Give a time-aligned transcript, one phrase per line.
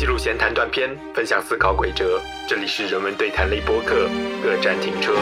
[0.00, 2.18] 记录闲谈短片，分享思考轨哲。
[2.48, 4.08] 这里是人文对谈类播客，
[4.42, 5.12] 各站停车。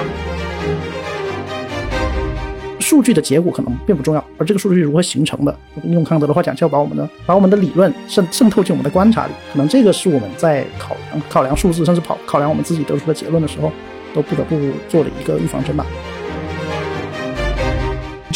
[2.78, 9.32] 数据的结果可能并不重要，而这个数据如何形成的，用康德的话讲，就要把我们的把我们的理论渗渗透进我们的观察里。
[9.52, 13.72] 可能这个是我们在考量考量数字，甚至考考量我们自己得出的结论的时候，
[14.14, 14.56] 都不得不
[14.88, 15.84] 做的一个预防针吧。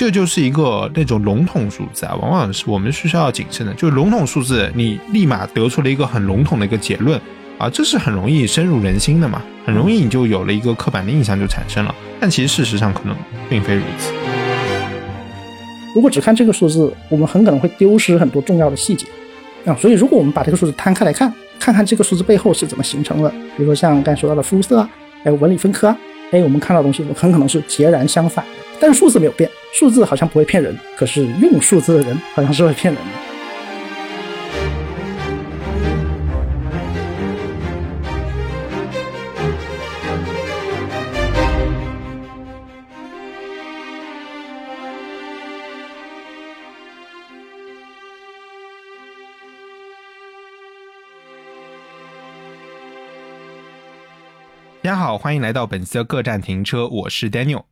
[0.03, 3.73] 这就是一个那种笼统数字啊，往往是我们是需要谨慎的。
[3.75, 7.17] 就是笼统数字，你立马得出了一个很笼统的一个结论
[7.57, 11.95] 啊，这是很容易深入人心的嘛，很容易你就有了一个刻板的印象就产生了。
[12.19, 13.17] 但其实事实上可能
[13.49, 14.13] 并非如此。
[15.95, 19.07] 如果只看这个数字，我们很可能会丢失很多重要的细节
[19.65, 19.73] 啊。
[19.77, 24.91] 所以，如果我们把这个数字摊开来看，看看这个数字背后是怎么形成的，比如说像刚才说到的肤色啊，
[25.23, 25.97] 还有纹理分科啊，
[26.33, 28.51] 哎，我们看到的东西很可能是截然相反的。
[28.81, 33.11] 但是数字没有变，数字好像不会骗人，可是用数字的人好像是会骗人的。
[54.83, 57.65] 大家好，欢迎来到本期的各站停车，我是 Daniel，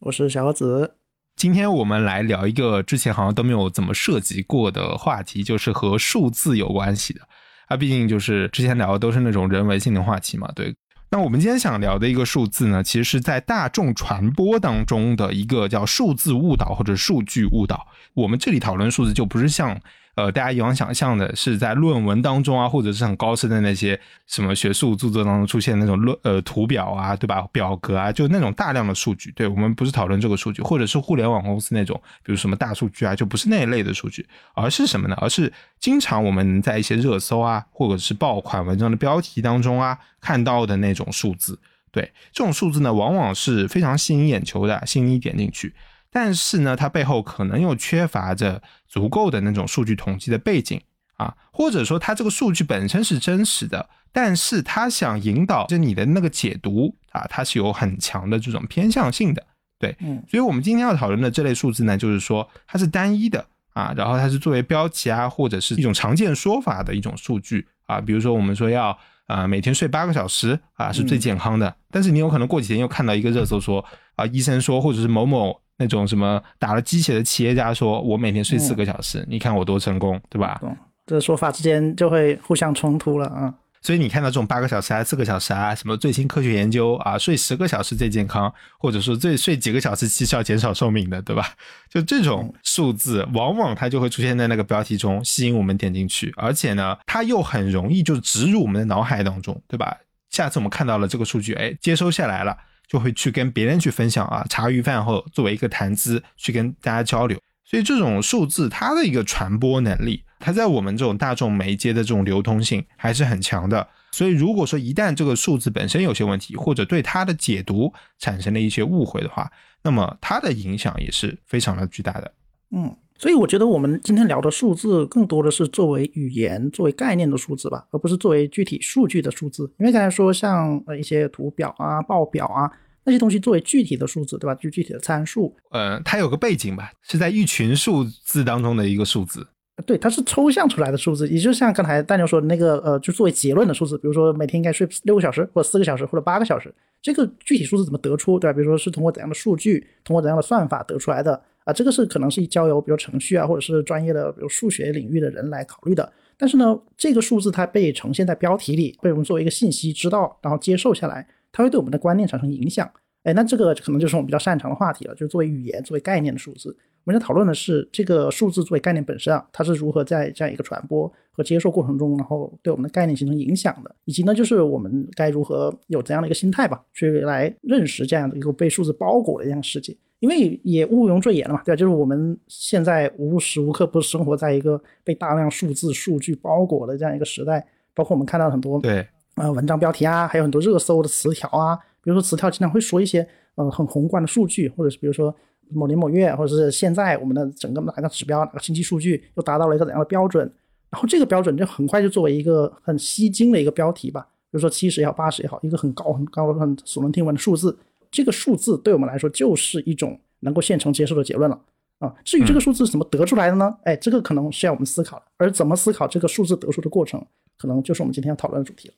[0.00, 0.96] 我是小伙子。
[1.38, 7.20] 今天我们来聊一个之前好像都没有怎么涉及过的话题，就是和数字有关系的。
[7.68, 10.50] 啊，毕竟就是之前聊的都是那种人文性的话题嘛。
[10.56, 10.74] 对，
[11.12, 17.86] 那我们今天想聊的一个数字呢，其实是在大众传播当中的一个叫数字误导或者数据误导。
[18.14, 19.80] 我们这里讨论数字，就不是像。
[20.18, 27.46] 呃，大家以往想象的是在论文当中啊，或者是很高深的那些什么学术著作当中出现那种论呃图表啊，对吧？
[27.52, 29.30] 表格啊，就那种大量的数据。
[29.36, 35.16] 对我们不是讨论这个数据，或者是互联网公司那种，比如什么大数据啊，就不是那一类的数据，而是什么呢？
[35.20, 41.56] 而是经常我们在一些热搜啊，或者是爆款文章的标题当中啊看到的那种数字。
[41.92, 45.72] 对这种数字呢，往往是非常吸引眼球的，吸引你点进去。
[46.10, 50.80] 但是呢，它背后可能又缺乏着足够的那种数据统计的背景
[51.18, 59.46] 啊，或者说它这个数据本身是真实的，但是它想引导着你的那个解读啊，它是有很强的这种偏向性的，
[59.78, 68.96] 对，嗯，所以我们今天要讨论的这类数字呢，就是说它是单一的啊，然后它是作为标题啊，或者是一种常见说法的一种数据啊，比如说我们说要
[69.26, 73.84] 啊每天睡八个小时啊是最健康的，但是你有可能过几天又看到一个热搜说
[74.16, 75.60] 啊医生说或者是某某。
[75.78, 80.60] 那种什么打了鸡血的企业家说：“我每天睡四个小时，你看我多成功，对吧？”
[81.06, 83.54] 这说法之间就会互相冲突了啊。
[83.80, 91.48] 所以你看到这种八个小时啊、四个小时啊，什么最新科学研究啊，睡十个小时最健康，或者说最睡几个小时其实要减少寿命的，对吧？
[91.88, 99.96] 就这种数字，往往它就会出现在那个标题中，吸引我们点进去，而且呢，它又很容易就植入我们的脑海当中，对吧？
[100.28, 102.58] 下次我们看到了这个数据，哎，接收下来了。
[102.88, 113.86] 就会去跟别人去分享啊，茶余饭后作为一个谈资去跟大家交流，所以这种数字它的一个传播能力，它在我们这种大众媒介的这种流通性还是很强的。
[114.10, 122.32] 所以如果说一旦这个数字本身有些问题，或者对它的解读产生了一些误会的话，那么它的影响也是非常的巨大的。
[122.74, 129.70] 嗯，所以我觉得我们今天聊的数字更多的是作为语言、作为概念的数字吧，而不是作为具体数据的数字。
[129.78, 132.70] 因为刚才说像呃一些图表啊、报表啊。
[133.04, 134.54] 那些东西作为具体的数字，对吧？
[134.56, 135.56] 就具体的参数。
[135.70, 139.46] 呃，它有个背景吧，是在一群数字当中的一个数字。
[139.86, 143.96] 对，它是抽象出来的数字，也就像刚才大牛说的那个，呃，就作为结论的数字。
[143.96, 146.74] 比如说每天应该睡六个小时，或者四个小时，或者八个小时。
[147.00, 148.52] 这个具体数字怎么得出，对吧？
[148.54, 151.72] 比如说是通过怎样的数据，通过怎样的算法得出来的啊？
[151.72, 156.10] 这个是可能是交由比如程序啊，或者是专业的比如数学领域的人来考虑的。
[156.36, 161.26] 但是呢，这个数字它被呈现在标题里，被我们作为一个信息知道，然后接受下来。
[161.50, 162.88] 它会对我们的观念产生影响，
[163.24, 166.76] 哎，那这个可能就是我们比较擅长的话题了，就是作为语言、作为概念的数字。
[167.04, 179.96] 我们在讨论的是这个数字作为概念本身啊，它是如何在这样一个传播和接受过程中，然后对我们的概念形成影响的，以及呢，就是我们该如何有怎样的一个心态吧，去来认识这样的一个被数字包裹的这样世界。
[180.20, 181.76] 因为也毋庸赘言了嘛，对吧？
[181.76, 187.64] 就是我们现在无时无刻不是生活在一个被大量数字数据包裹的这样一个时代，
[187.94, 189.06] 包括我们看到很多对。
[189.36, 193.24] 呃，文章标题啊，还有很多热搜的词条啊，比如说词条经常会说一些
[193.54, 195.32] 呃很宏观的数据，或者是比如说
[195.70, 200.44] 某年某月，或者是现在我们的整个哪个指标、哪个经济数据又达到了一个怎样的标准，
[200.90, 207.76] 然后这个标准就很快就作为一个很吸睛的一个标题吧，比如说七十也好，八十也好，一个很高很高很耸人听闻的数字，
[208.10, 211.60] 这个数字对我们来说就是一种能够现成接受的结论了
[211.98, 212.14] 啊。
[212.24, 213.76] 至于这个数字是怎么得出来的呢？
[213.84, 217.24] 哎，这个可能是要我们思考的，而怎么思考这个数字得出的过程。
[217.56, 218.94] 可能就是我们今天要讨论的主题了。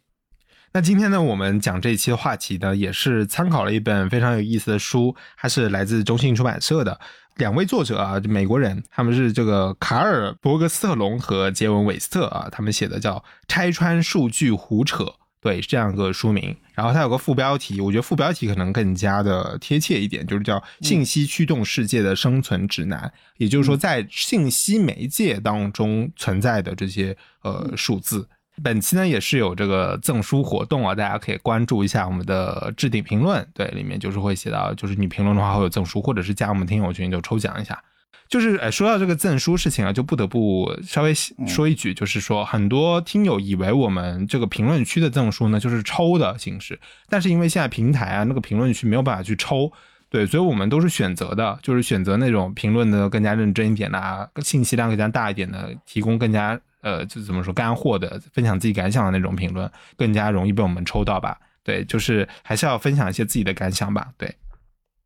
[0.73, 7.01] 那今天呢，我们讲这一期的话题呢，也是参考了一本非常有意思的书，它是来自中信出版社的
[7.39, 13.17] 两位作者啊，美国人，他们是这个卡尔伯格斯特隆和杰文韦斯特啊，他们写的叫
[13.49, 15.03] 《拆穿数据胡扯》，
[15.41, 16.57] 对，是这样一个书名。
[16.73, 28.29] 然后它有个副标题，我觉得副标题可能更加的贴切一点，就是叫《信息驱动世界的生存指南》，也就是说，在信息媒介当中存在的这些呃数字。
[28.62, 37.83] 本期呢也是有这个赠书活动啊，大家可以关注一下我们的置顶评论，对，里面就是会写到，就是你评论的话会有赠书，或者是加我们听友群就抽奖一下。
[38.29, 41.12] 就是哎，说到这个赠书事情啊，就不得不稍微
[41.49, 46.79] 说一句，就是说很多听友以为我们这个评论区的赠书呢就是抽的形式，
[47.09, 49.73] 但是因为现在平台啊那个评论区没有办法去抽，
[50.09, 56.61] 对，所以我们都是选择的，就是选择那种评论的更加认真一点的，信息量更加大一点的，提供更加。
[56.82, 61.38] 呃，就怎么说干货的，分享自己感想的那种评论，更加容易被我们抽到吧？
[61.62, 64.12] 对，就是还是要分享一些自己的感想吧。
[64.17, 64.35] 对，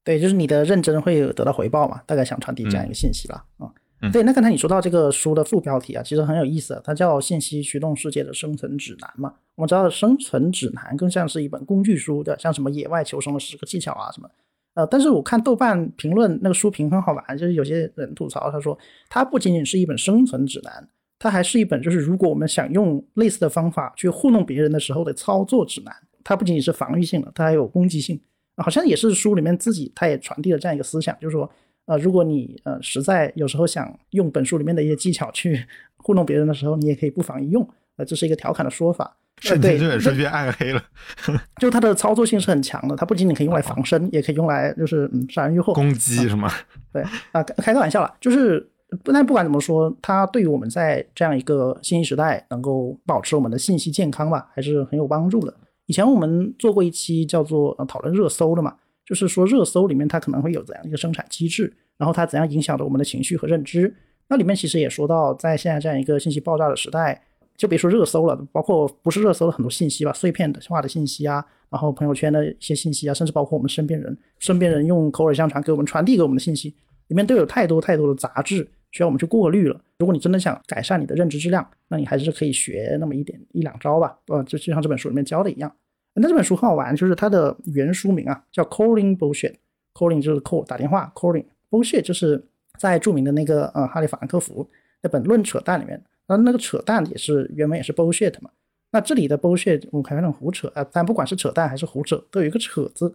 [0.05, 2.01] 对，就是你的认真会有得到回报嘛？
[2.07, 3.73] 大概想传递这样一个信息了啊。
[4.13, 9.33] 对，那刚才你说到这个书的副标题啊，其实很有意思，它叫《信息驱动世界的生存指南》嘛。
[9.55, 14.29] 我们知道生存指南更像是一本工具书的，像什么野外求生的十个技巧啊什么。
[14.75, 18.79] 呃，但是我看豆瓣评论那个书评很好玩，就是有些人吐槽他说，
[19.09, 20.89] 它不仅仅是一本生存指南。
[21.25, 25.95] 它还是一本，就是如果我们想用类似的方法去糊弄别人的时候的操作指南。
[26.23, 28.21] 它不仅仅是防御性的，它还有攻击性。
[28.57, 31.51] 好像也是书里面自己，他也传递了这样一个思想，就是说，
[31.87, 35.67] 呃，如果你呃实在有时候想用本书里面的一些技巧去
[35.97, 37.67] 糊弄别人的时候，你也可以不妨一用。
[37.97, 39.17] 呃，这是一个调侃的说法。
[39.41, 40.83] 瞬间这本书变暗黑了。
[41.61, 46.51] 就它的操作性是很强的，它不仅仅可以用来防身，也可以用来就是嗯杀人越货、攻击是吗？
[46.93, 48.71] 对啊，开个玩笑了，就是。
[49.03, 55.53] 不但不管怎么说，它对于我们在这样一个信息时代能够保持我们的信息健康吧，还是很有帮助的。
[55.87, 58.75] 以前我们做过一期叫做讨论热搜的嘛，
[59.05, 63.95] 就是说热搜里面它可能会有怎样的一个生产机制，然后它怎样影响着我们的情绪和认知。
[64.29, 67.23] 那里面其实也说到，在现在这样一个信息爆炸的时代，
[67.57, 76.75] 就别说热搜了，包括不是热搜的很多信息吧，碎片化的信息啊，然后朋友圈的一些信息啊，甚至包括我们身边人，身边人用口耳相传给我们传递给我们的信息，
[77.09, 78.67] 里面都有太多太多的杂质。
[78.95, 79.81] 需要我们去过滤了。
[79.99, 84.17] 如果你真的想改善你的认知质量，那你还是可以学那么一点一两招吧。
[84.29, 85.75] 呃，就就像这本书里面教的一样。
[86.15, 89.55] 那这本书很好玩，就是它的原书名啊叫 Calling Bullshit。
[89.95, 92.41] Calling 就是 call 打电话，Calling Bullshit 就是
[92.79, 94.69] 在著名的那个呃哈利法兰克福
[95.03, 98.51] 那本《论扯淡》里面，那那个扯淡也是原文也是 bullshit 嘛。
[98.93, 103.13] 那这里的 bullshit 我们可以用胡扯啊，但不管是扯淡还是胡扯，都有一个扯字。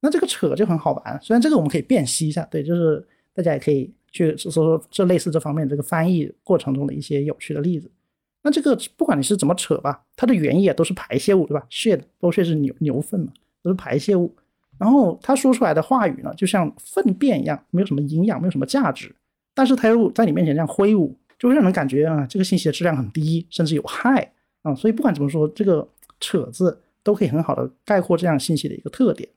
[0.00, 3.92] 那这个扯就很好玩，虽然这个我们可以辨析一下，对，就是大家也可以。
[4.10, 7.90] 去说说这类似这方面这个翻译过程中的一些有趣的例子。
[8.42, 14.34] 那这个不管你是怎么扯吧，它的原意啊都是排泄物，对吧？shit，都是牛牛粪嘛，都是排泄物。
[14.78, 19.14] 然后他说出来的话语呢，就像粪便一样，没有什么营养，没有什么价值。
[19.54, 24.32] 但是他又在你面前这样挥舞，就会让人感觉啊，这个信息的质量很低，甚至有害
[24.62, 24.74] 啊。
[24.74, 25.86] 所以不管怎么说，这个
[26.18, 29.28] 扯字都可以很好的概括这样信息的一个特点。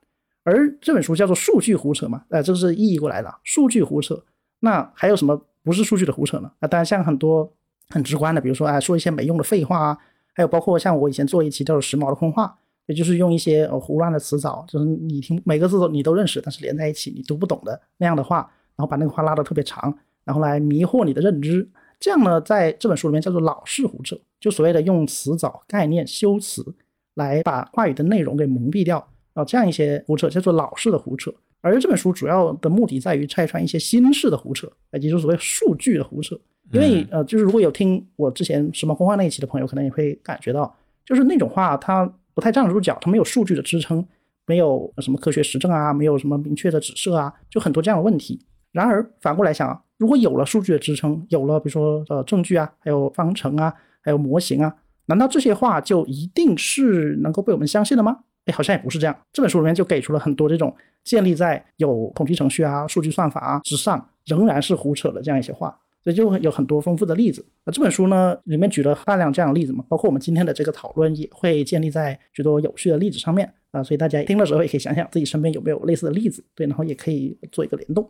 [0.45, 4.23] 而这本书叫做数据胡扯嘛，哎，这个是译过来的，数据胡扯。
[4.63, 6.49] 那还有什么不是数据的胡扯呢？
[6.59, 7.53] 啊，当然像很多
[7.89, 9.97] 很直观的，比如说啊，说一些没用的废话啊，
[10.33, 18.37] 还有包括像我以前做一期叫做时髦的空话，也就是用一些呃胡乱的词藻，就是你听每个字都你都认识，但是连在一起你读不懂的那样的话，
[18.77, 19.93] 然后把那个话拉得特别长，
[20.23, 26.73] 然后来迷惑你的认知，这样呢，在这本书里面叫做老式胡扯，就所谓的用词藻、概念、修辞
[27.15, 31.33] 来把话语的内容给蒙蔽掉啊，这样一些胡扯叫做老式的胡扯。
[31.63, 36.37] 而这本书主要的目的在于拆穿一些新式的胡扯，也就是所谓数据的胡扯。
[36.71, 44.05] 因为呃，就是如果有听我之前什么空话那一期的朋友，可能也会感觉到，就是那种话它不太站得住脚，它没有数据的支撑，
[44.45, 48.39] 没有什么科学实证啊，没有什么明确的指涉啊，就很多这样的问题。
[48.71, 58.19] 然而反过来想啊，如果有了数据的支撑，有了比如说呃证据啊，还有方程啊，还有模型啊，难道这些话就一定是能够被我们相信的吗？
[58.45, 59.17] 哎，好像也不是这样。
[59.31, 67.45] 这本书里面就给出了很多这种建立在有统计程序啊、数据算法啊之上，仍然是胡扯的这样一些话，所以就有很多丰富的例子。
[67.65, 78.09] 那这本书呢，里面举了大量这样的例子嘛，包括我们今天的这个讨论也会建立在许多有趣的例子上面啊，所以大家听的时候也可以想想自己身边有没有类似的例子，对，然后也可以做一个联动。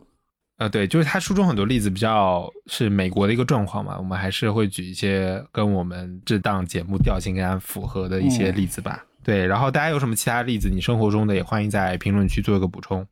[0.56, 9.04] 呃，对，就是他书中很多例子比较是美国的一个状况嘛，我们还是会举一些跟我们这档节目调性更加符合的一些例子吧。
[9.24, 10.68] 对，然后大家有什么其他例子？
[10.68, 13.04] 你生活中的也欢迎在评论区做一个补充。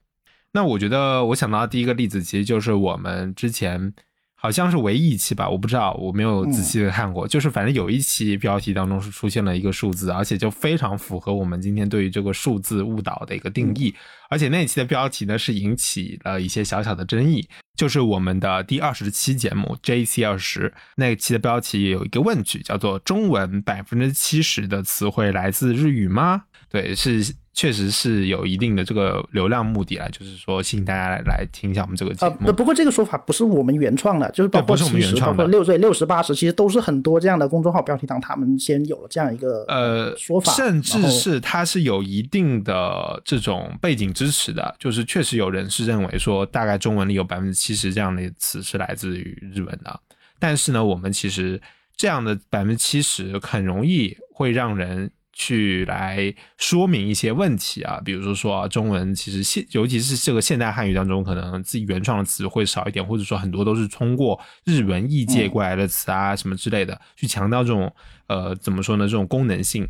[0.53, 3.95] 那我觉得我想到的第一个例子，其实就是我们之前
[4.43, 7.29] 好像是唯一一期吧，我不知道，我没有仔细的看过。
[7.29, 13.95] 就是反正有一期标题当中是出现了一个数字，而且就非常符合我们今天对于这个数字误导的一个定义。
[14.29, 27.35] 而且那期的标题呢是引起了一些小小的争议，就是我们的第二十期节目 JC 二十那期的标题有一个问句，叫做“中文百分之七十的词汇来自日语吗？”对，是。
[27.55, 32.47] 确实是有一定的这个流量目的啊，就是说吸引大家来听一下我们这个节目。
[32.47, 50.01] 呃，不过这个说法不是我们原创的，就是包括七十、包括六岁、六十八十，其实都是很多这样的公众号标题党他们先有了这样一个呃说法，甚至是它是有一定的这种背景支持的，就是确实有人是认为说，大概中文里有百分之七十这样的词是来自于日文的。
[50.39, 51.61] 但是呢，我们其实
[51.99, 55.11] 这样的百分之七十很容易会让人。
[55.43, 67.93] 去来说明一些问题啊，比如说说啊，中文其实现尤其是这个现代汉语当中，可能自己原创的词会少一点，或者说很多都是通过日文译介过来的词啊什么之类的，去强调这种
[68.29, 69.85] 呃怎么说呢这种功能性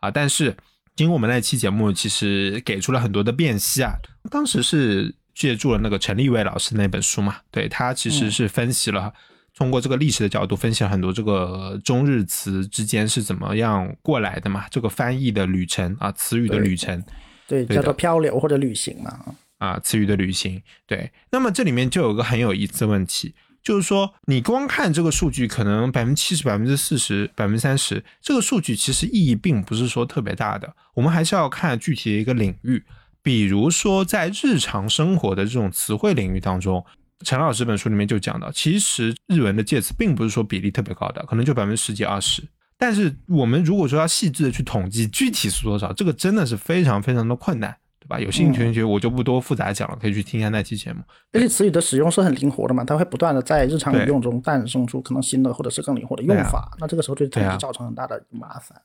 [0.00, 0.10] 啊。
[0.10, 0.54] 但是
[0.94, 3.94] 经过我们那期节目，其实给出了很多的辨析啊。
[4.30, 9.14] 当时是借助了那个陈立伟老师那本书嘛，对他其实是分析了。
[9.58, 14.66] 通过这个历史的角度分析了很多这个中日词之间是怎么样过来的嘛？
[14.70, 17.02] 这个翻译的旅程啊，词语的旅程，
[17.48, 19.34] 对，叫做漂流或者旅行嘛。
[19.58, 21.10] 啊，词语的旅行，对。
[21.32, 30.72] 那么这里面就有个很有意思的问题，就是说你光看这个数据，可能百分之七十、百分之四十、百分之三十，这个数据其实意义并不是说特别大的。
[30.94, 32.84] 我们还是要看具体的一个领域，
[33.20, 36.86] 比如说在日常生活的这种词汇领域当中。
[37.24, 42.42] 陈老师这本书里面就讲到，其实日文的介词并不是说比例特别高的，可能就百分之十几二十。
[42.76, 48.20] 但是我们如果说要细致的去统计具体是多少，这个真的是非常非常的困难，对吧？
[48.20, 51.00] 有兴趣同学我就不多复杂讲了，可以去听一下那期节目。
[51.32, 58.80] 而且词语的使用是很灵活的嘛，它会不断的在日常语用中诞生出可能新的或者是更灵活的用法，那这个时候对统计造成很大的麻烦。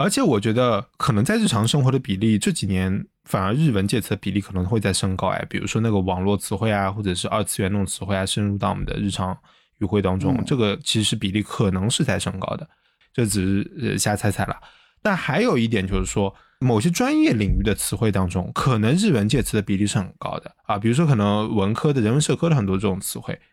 [0.00, 5.44] 而且我觉得，可能在日常生活的比例这几年，反而日文介词的比例可能会在升高哎。
[5.50, 9.36] 比如说那个网络词汇啊，或者是二次元那种词汇啊，深入到我们的日常
[9.76, 12.66] 语汇当中，这个其实比例可能是在升高的。
[13.12, 14.56] 这只是呃瞎猜猜了。
[15.02, 20.78] 但还有一点就是说，某些专业领域的词汇当中，可能日文介词的比例是很高的啊。
[20.78, 23.49] 比如说可能文科的人文社科的很多这种词汇啊。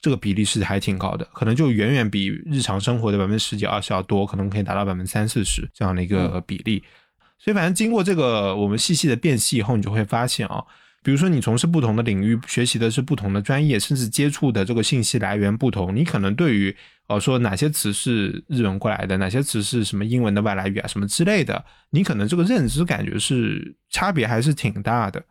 [0.00, 6.82] 这个比例是还挺高的，可能就远远比日常生活的百分之十几二十要多，可能可以达到百分之三四十这样的一个比例。
[7.38, 10.62] 所以反正经过这个我们细细的辨析以后，你就会发现啊，
[11.02, 16.74] 比如说你从事不同的领域，学习的是不同的专业，甚至接触的这个信息来源不同，你可能对于
[17.06, 25.22] 哦说哪些词是日文过来的，哪些词是什么英文的外来语啊什么之类的，你可能这个认知感觉是差别还是挺大的。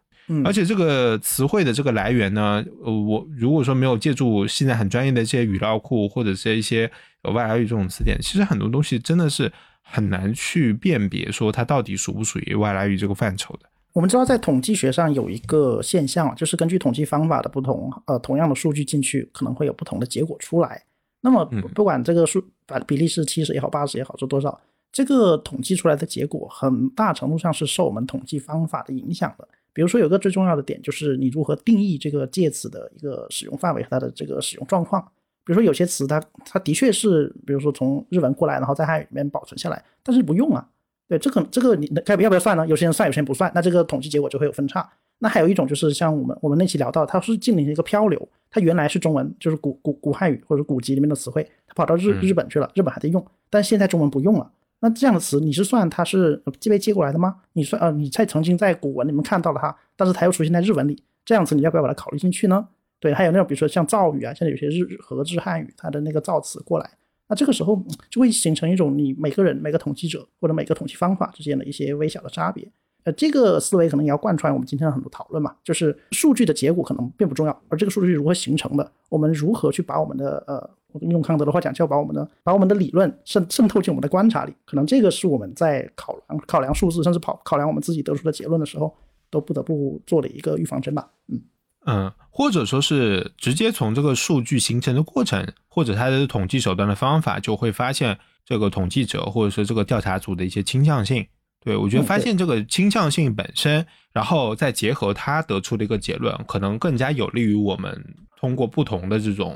[0.46, 6.90] 而且这个词汇的这个来源呢，呃，我如果说没有借助现在很专业的一些语料库或者是一些
[7.34, 13.70] 外来语这种词典，其实很多东西真的是很难去辨别说它到底属不属于外来语这个范畴的。
[13.94, 20.84] 我们知道在统计学上有一个现象，就是根据统计方法的不同，呃，同样的数据进去可能会有不同的结果出来。
[21.22, 21.44] 那么
[21.74, 29.48] 不管这个数把比例是七十也好，八十也好，是多少，这个统计出来的结果很大程度上是受我们统计方法的影响的。
[29.80, 35.02] 比如说，有个最重要的点就是你如何定义这个介词的一个使用范围和它的这个使用状况。
[35.46, 40.68] 比如说，有些词它它的确是，比如说从日文过来，然后在汉语里面保存下来，但是不用啊。
[41.08, 42.68] 对，这个这个你该要不要算呢？
[42.68, 44.86] 有些人算，有些人不算，那这个统计结果就会有分叉。
[45.20, 54.52] 那还有一种就是像我们我们那期聊到，它是进行一个漂流，它原来是中文，就是古古古汉语或者古籍里面的词汇，它跑到日日本去了，日本还在用，但现在中文不用了。
[54.82, 57.36] 那这样的词，你是算它是既被接过来的吗？
[57.54, 62.66] 你算呃，你在曾经在古文里面看到了它，但是它又出现在日文里，这样子你要不要把它考虑进去呢？
[63.00, 66.90] 对，还有那种比如说像造语啊，现在有些日和日汉语，它的那个造词过来，
[67.28, 72.66] 那这个时候就会形成一种你每个人每个统计者或者每个统计方法之间的一些微小的差别。
[73.04, 80.70] 呃，这个思维可能也要贯穿我们今天的很多讨论嘛，就是数据的结果可能并不重要，而这个数据如何形成的，我们如何去把我们的呃。
[81.02, 88.96] 用康德的话讲，就要把我们的把我们的理论渗渗透进我们的观察里，可能这个是我们在考量考量数字，甚至考考量我们自己得出的结论的时候，
[89.30, 91.08] 都不得不做的一个预防针吧。
[91.28, 91.40] 嗯
[91.86, 101.26] 嗯，或者说是直接从这个数据形成的过程，或者它的统计手段的方法，就会发现这个统计者或者说这个调查组的一些倾向性。
[101.62, 108.04] 对我觉得发现这个倾向性本身，然后再结合他得出的一个结论，可能更加有利于我们
[108.40, 109.56] 通过不同的这种。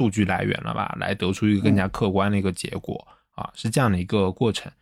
[0.00, 4.72] 数据来源了吧，来得出一个更加客观的一个结果啊，是这样的一个过程。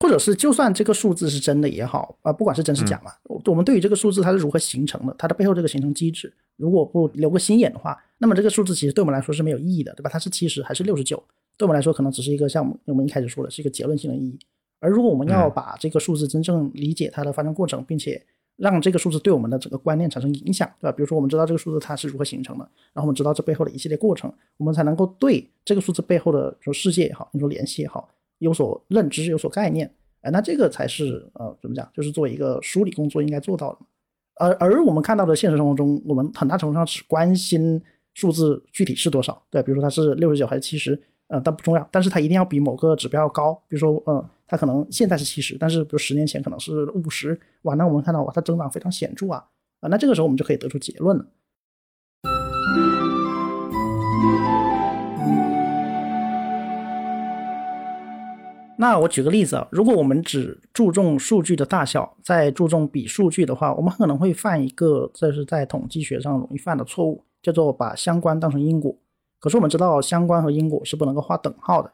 [0.00, 3.12] 或者是就算这个数字是真的也好啊，不管是真是假嘛，
[3.44, 10.10] 我们对于这个数字它是如何形成的，它的背后这个形成机制，如果不留个心眼的话，那么这个数字其实对我们来说是没有意义的，对吧？
[10.12, 11.16] 它是七十还是六十九，
[11.56, 14.36] 对我们来说可能只是一个像我们一开始说的是一个结论性的意义。
[14.80, 18.20] 而如果我们要把这个数字真正理解它的发生过程，并且
[18.56, 20.92] 让这个数字对我们的整个观念产生影响，对吧？
[20.92, 28.08] 比如说我们知道这个数字它是如何形成的，然后我们知道这背后的一系列过程，我们才能够对这个数字背后的说世界也好，你说联系也好，
[28.38, 29.90] 有所认知，有所概念。
[30.22, 31.88] 哎，那这个才是呃，怎么讲？
[31.94, 33.78] 就是作为一个梳理工作应该做到的。
[34.38, 37.80] 而而我们看到的现实生活中，我们很大程度上只关心
[38.14, 43.54] 数字具体是多少，对，比如说它是六十九还是七十，呃，但不重要，但是它一定要比某个指标要高。
[43.68, 49.44] 比如说，呃，它可能现在是七十，但是比如十年前可能是五十，哇，那我们看到哇，它增长非常显著啊，
[49.80, 51.26] 啊，那这个时候我们就可以得出结论了。
[58.78, 68.94] 那我举个例子啊，如果我们只注重数据的大小，再注重比数据的话，我们可能会犯一个这是在统计学上容易犯的错误，叫做把相关当成因果。
[69.40, 71.90] 可是我们知道，相关和因果是不能够画等号的。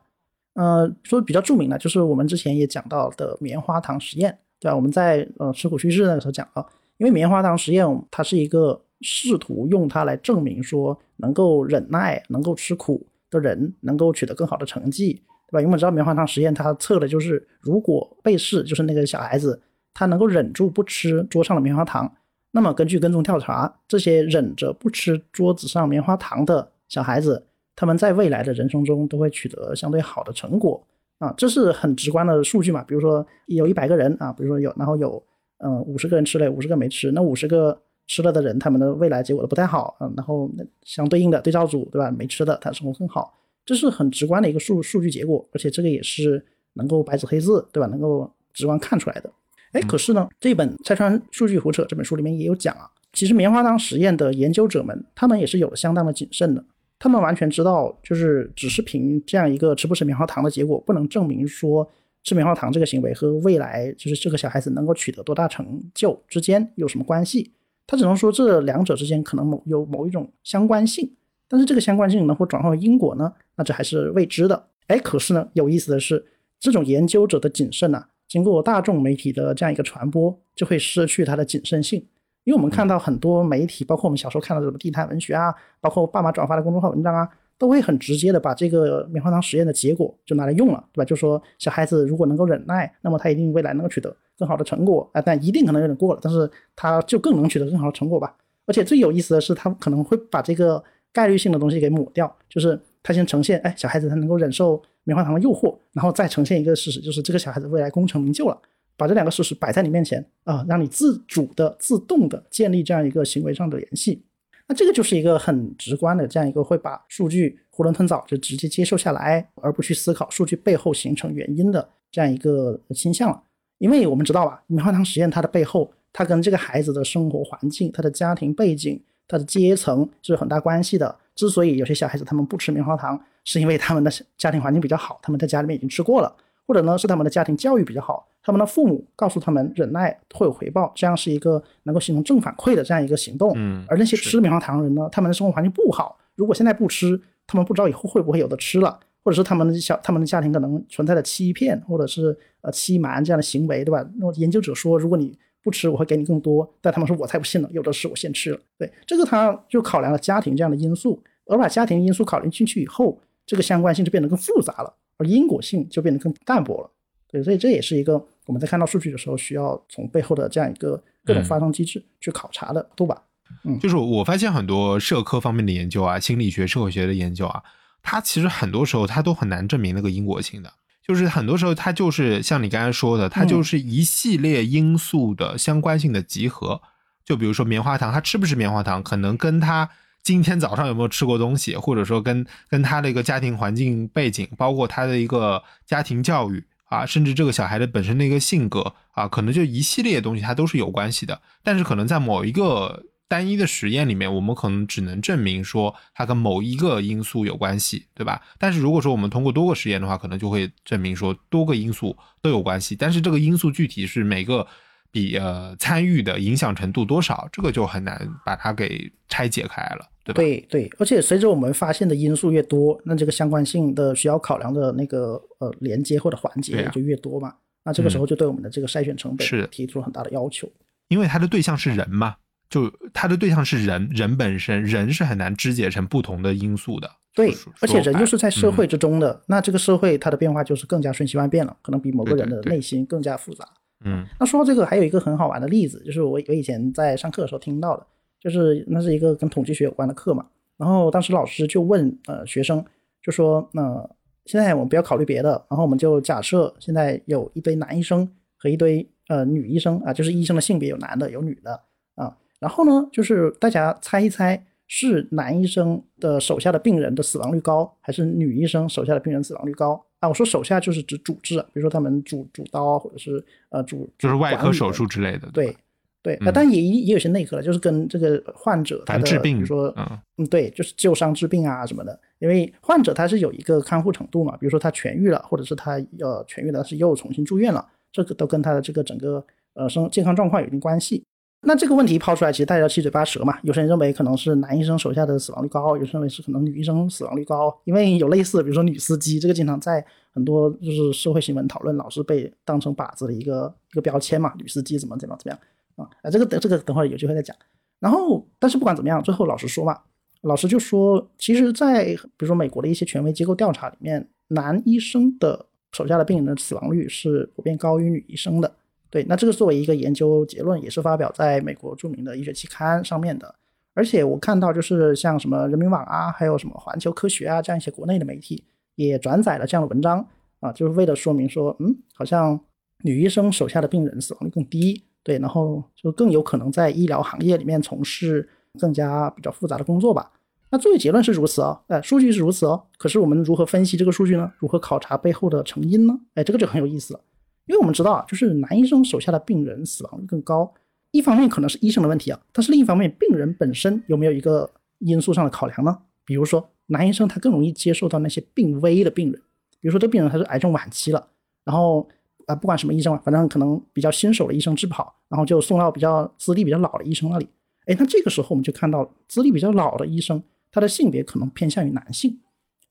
[0.55, 4.77] 呃，说比较著名的，就是我们之前也讲到的棉花糖实验，对吧？
[4.77, 6.69] 我们在呃吃苦趋势那个时候讲到，
[6.99, 15.23] 因为棉花糖实验它是一个试图用它来证明说，能够忍耐、能够吃苦的人能够取得更好的成绩。
[15.49, 15.61] 对吧？
[15.61, 19.61] 因为我们知道棉花糖实验，它测的就是如果被试，就是那个小孩子
[19.93, 22.11] 他能够忍住不吃桌上的棉花糖，
[22.53, 30.85] 那么根据跟踪调查，这些忍着不吃桌子上棉花糖的小孩子，他们在未来的人生中都会取得相对好的成果
[31.19, 32.83] 啊，这是很直观的数据嘛。
[32.85, 35.23] 比如说有一百个人啊，比如说有，然后有
[35.59, 40.13] 嗯五十个人吃了，五十个没吃，那五十个吃了的人，他们的未来结果都不太好嗯。
[40.17, 40.51] 然后
[40.83, 42.11] 相对应的对照组，对吧？
[42.11, 43.33] 没吃的，他生活更好。
[43.65, 47.87] 这是很直观的一个数数据结果，而且这个也是能够白纸黑字，对吧？
[47.87, 49.31] 能够直观看出来的。
[49.71, 56.65] 哎，可是呢，这本《拆穿数据胡扯》这本书里面也有讲啊，其实棉花糖实验的研究者们，他们也是有了相当的谨慎的。
[57.03, 61.91] 他们完全知道，就是只是凭这样一个吃不吃棉花糖的结果，不能证明说
[62.23, 67.51] 吃棉花糖这个行为和未来就是这个小孩子能够取得多大成就之间有什么关系。
[67.89, 71.13] 他只能说这两者之间可能某有某一种相关性。
[71.49, 73.33] 但是这个相关性能否转化为因果呢？
[73.57, 74.69] 那这还是未知的。
[74.87, 76.25] 哎，可是呢，有意思的是，
[76.61, 82.07] 这种研究者的谨慎呢，经过大众媒体的这样一个传播，就会失去它的谨慎性。
[82.45, 87.29] 因为我们看到很多媒体，包括我们小时候看到什么地摊文学啊，包括爸妈转发的公众号文章啊，
[87.59, 91.05] 都会很直接的把这个棉花糖实验的结果就拿来用了，对吧？
[91.05, 98.35] 就说小孩子如果能够忍耐，那么他一定未来能够取得更好的成果啊，但一定可能有点过了，但是他就更能取得更好的成果吧。
[98.67, 100.83] 而且最有意思的是，他可能会把这个。
[101.15, 108.59] 概率性的东西给抹掉，就是他先呈现，哎，小孩子他能够忍受棉花糖的诱惑，然后再呈现一个事实，就是这个小孩子未来功成名就了，
[109.03, 114.23] 把这两个事实摆在你面前啊，让你自主的、自动的建立这样一个行为上的联系。
[114.69, 123.43] 那这个就是一个很直观的这样一个会把数据囫囵吞枣就直接接受下来，而不去思考数据背后形成原因的这样一个倾向了。
[123.79, 129.03] 因为我们知道吧，棉花糖实验它的背后，它跟这个孩子的生活环境、他的家庭背景。
[129.29, 131.17] 他的阶层是有很大关系的。
[131.35, 143.53] 之所以有些小孩子他们不吃棉花糖，是因为他们的家庭环境比较好，他们在家里面已经吃过了，或者呢是他们的家庭教育比较好，他们的父母告诉他们忍耐会有回报，这样是一个能够形成正反馈的这样一个行动。
[143.57, 154.07] 嗯，而那些吃棉花糖的人呢，他们的生活环境不好，如果现在不吃，他们不知道以后会不会有的吃了，或者是他们的小他们的家庭可能存在的欺骗或者是呃欺瞒这样的行为，对吧？
[154.17, 158.59] 那么研究者说，如果你不吃我会给你更多，但他们说我才不信呢，有的是我先吃了。
[158.79, 166.91] 对，这个他就考量了家庭这样的因素，而把家庭因素考虑进去以后，这个相关性就变得更复杂了，而因果性就变得更淡薄了。
[167.29, 173.23] 对，所以这也是一个我们在看到数据的时候需要从背后的这样一个各种发生机制去考察的，对吧？
[173.65, 177.63] 嗯，就是我发现很多社科方面的研究啊，心理学、社会学的研究啊，
[178.03, 180.73] 它其实很多时候它都很难证明那个因果性的。
[181.07, 186.81] 就是很多时候，它就是像你刚才说的，它就是一系列因素的相关性的集合。
[187.25, 189.89] 就比如说棉花糖，它吃不吃棉花糖，可能跟他
[190.23, 201.41] 今天早上有没有吃过东西，或者说跟跟他的一个家庭环境背景，包括他的一个家庭教育啊，甚至这个小孩的本身的一个性格啊，可能就一系列东西，它都是有关系的。
[201.63, 203.05] 但是可能在某一个。
[203.29, 208.43] 单一的实验里面，我们可能只能证明说它跟某一个因素有关系，对吧？
[208.59, 212.95] 但是如果说我们通过多个实验的话，可能就会证明说多个因素都有关系。
[212.95, 214.67] 但是这个因素具体是每个
[215.13, 220.37] 比呃参与的影响程度多少，这个就很难把它给拆解开了，对吧？
[220.37, 227.55] 对对，而且随着我们发现的因素越多，那这个相关性的需要考量的那个呃连接或者环节也就越多嘛。
[227.85, 230.67] 那这个时候就对我们的这个筛选成本嗯是提出了很大的要求。
[231.09, 232.37] 因为它的对象是人嘛，
[232.71, 237.11] 就它的对象是人，人本身，人是很难肢解成不同的因素的。
[237.35, 243.67] 对，而且人又是在社，会之中的，那这个社会它的变化就是更加瞬息万变了，可能比某个人的内心更加复杂。
[244.05, 248.07] 嗯那说到这个，还有一个很好玩的例子，就是我我以前在上课的时候听到的，
[248.41, 250.47] 就是那是一个跟统计学有关的课嘛。
[250.77, 252.85] 然后当时老师就问呃学生，
[253.23, 254.09] 就说那、
[254.47, 261.81] 现在我们不要考虑别的，然后我们就假设现在有一堆男医生和一堆呃女医生啊，就是医生的性别有男的有女的
[262.17, 262.37] 啊。
[262.59, 264.61] 然后呢，就是大家猜一猜，
[264.95, 269.99] 是男医生的手下的病人的死亡率高，还是女医生手下的病人死亡率高？
[270.21, 275.49] 啊，我说手下就是指主治，比如说他们主主刀或者是呃主就是外科手术之类的。
[275.51, 275.79] 对吧
[276.21, 282.21] 对，嗯呃，但也也有些内科了，就是跟这个患者他的，治病比如说，嗯嗯，对，就是旧伤治病啊什么的。
[282.39, 291.25] 因为患者他是有一个看护程度嘛，比如说他痊愈了，或者是他呃痊愈了，但是又重新住院了，这个都跟他的这个整个呃生健康状况有一定关系。
[291.65, 293.57] 那这个问题抛出来，其实大家七嘴八舌嘛。
[293.63, 306.11] 有些人认为可能是男医生手下的死亡率高，有些人认为是可能女医生死亡率高，因为有类似，比如说女司机，这个经常在很多就是社会新闻讨论，老是被当成靶子的一个一个标签嘛，女司机怎么怎么怎么样啊？
[306.23, 307.57] 啊，这个等这个等会儿有机会再讲。
[308.01, 309.97] 然后，但是不管怎么样，最后老实说嘛，
[310.41, 318.75] 老师就说，其实，在比如说美国的一些权威机构调查里面，男医生的手下的病人的死亡率是普遍高于女医生的。
[319.13, 323.55] 对，那这个作为一个研究结论，也是发表在美国著名的医学期刊上面的。
[323.93, 330.27] 而且我看到，就是像什么人民网啊，还有什么环球科学啊这样一些国内的媒体，也转载了这样的文章
[330.61, 332.59] 啊，就是为了说明说，嗯，好像
[333.03, 338.49] 女医生手下的病人死亡率更低，对，然后就更有可能在医疗行业里面从事
[338.81, 340.33] 更加比较复杂的工作吧。
[340.71, 344.51] 那作为结论是如此哦，哎，数据是如此哦，可是我们如何分析这个数据呢？
[344.57, 346.19] 如何考察背后的成因呢？
[346.33, 347.21] 哎，这个就很有意思了。
[347.67, 350.73] 因为我们知道啊，就是男医生手下的病人死亡率更高，
[351.11, 355.99] 一方面可能是医生的问题啊，但是另一方面，病人本身有没有一个因素上的考量呢？
[356.25, 359.41] 比如说，男医生他更容易接受到那些病危的病人，
[359.81, 361.29] 比如说这病人他是癌症晚期了，
[361.65, 362.09] 然后
[362.47, 367.49] 啊、不管什么医生啊，反正可能比较新手的医生治不好，然后就送到比较资历比较老的医生那里。
[367.87, 372.41] 哎，那这个时候我们就看到资历比较老的医生，他的性别可能偏向于男性。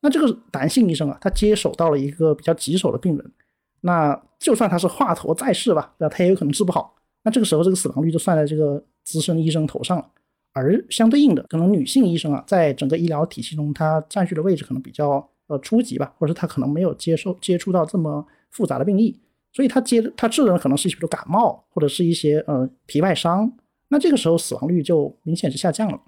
[0.01, 3.31] 那这个男性医生啊，他接手到了一个比较棘手的病人，
[3.82, 6.15] 那就算他是华佗在世吧，对吧？
[6.15, 6.96] 他也有可能治不好。
[7.24, 10.08] 那这个时候，这个死亡率就算在这个资深医生头上了。
[10.54, 19.17] 而相对应的，可能女性医生啊，在整个医疗体系中，她占据的位置可能比较呃初级吧，或者是她可能没有接受接触到这么复杂的病例，
[19.54, 23.50] 所以她接她治的可能是比如感冒或者是一些呃皮外伤，
[23.88, 26.02] 那这个时候死亡率就明显是下降了。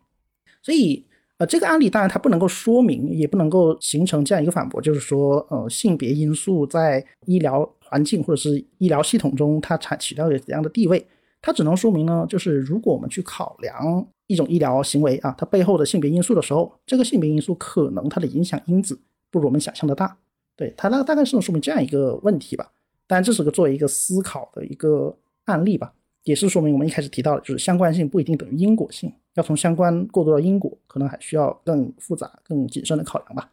[0.61, 1.05] 所以
[1.39, 11.05] 呃，这个案例当然它不能够说明，也不能够形成这样一个反驳，就是说呃性别因素在医疗环境或者是医疗系统中它产起到有怎样的地位。
[11.41, 18.97] 它只能说明呢，就是如果我们去考量一种医疗行为啊，它背后的性别因素的时候，这个性别因素可能它的影响因子
[19.29, 20.17] 不如我们想象的大。
[20.55, 22.71] 对它大大概是能说明这样一个问题吧。
[23.07, 25.93] 当然，这是个作为一个思考的一个案例吧，
[26.23, 33.49] 也是说明我们一开始提到的，就是相关性不一定等于因果性，要从相关过渡到因果，可能还需要更复杂、更谨慎的考量吧。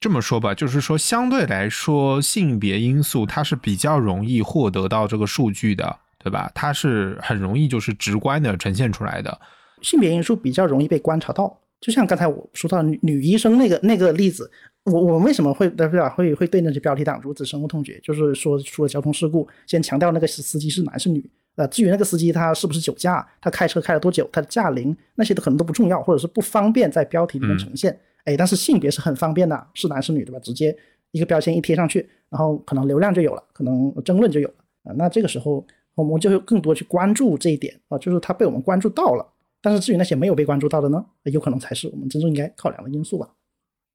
[0.00, 6.50] 这么说吧，就是说相对来说，性别因素它是比较容易获得到这个数据的，对吧？
[6.54, 9.40] 它是很容易就是直观的呈现出来的。
[9.80, 14.50] 性别因素比较容易被观察到，就像刚才我说到女女医生那个那个例子，
[14.84, 17.98] 我我们为什么会对吧会会对那些标题党如此深恶痛绝？
[18.02, 21.24] 就是说出了交通事故，先强调那个司机是男是女，
[21.56, 27.98] 呃，至于那个司机他是不是酒驾，他开车开了多久，他的驾龄那些都可能都不重要，或者是不方便在标题里面呈现。
[28.24, 30.38] 哎，但是性别是很方便的，是男是女对吧？
[30.40, 30.76] 直接
[31.12, 35.64] 一个标签一贴上去，然后可能流量就有了，可能争论就有了啊、那这个时候
[35.94, 39.26] 我们就会更多去关注这一点啊、就是他被我们关注到了。
[39.62, 43.28] 但是至于那些没有被关注到的呢，有可能才是我们真正应该考量的因素吧。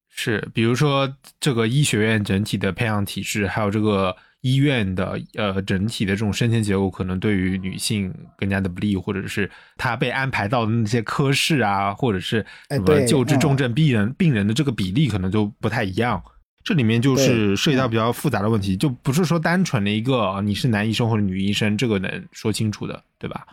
[0.08, 1.08] 是，比如说
[1.40, 16.22] 这个医学院整体的培养体制，还有这个医院的呃整体的这种升迁结构，可能对于女性更加的不利，或者是她被安排到的那些科室啊，或者是什么救治嗯重症病人、病人的这个比例，可能就不太一样。
[16.64, 23.46] 这里面就是涉及到比较复杂的问题，就不是说单纯的一个啊你是男医生或者女医生，这个能说清楚的，对吧？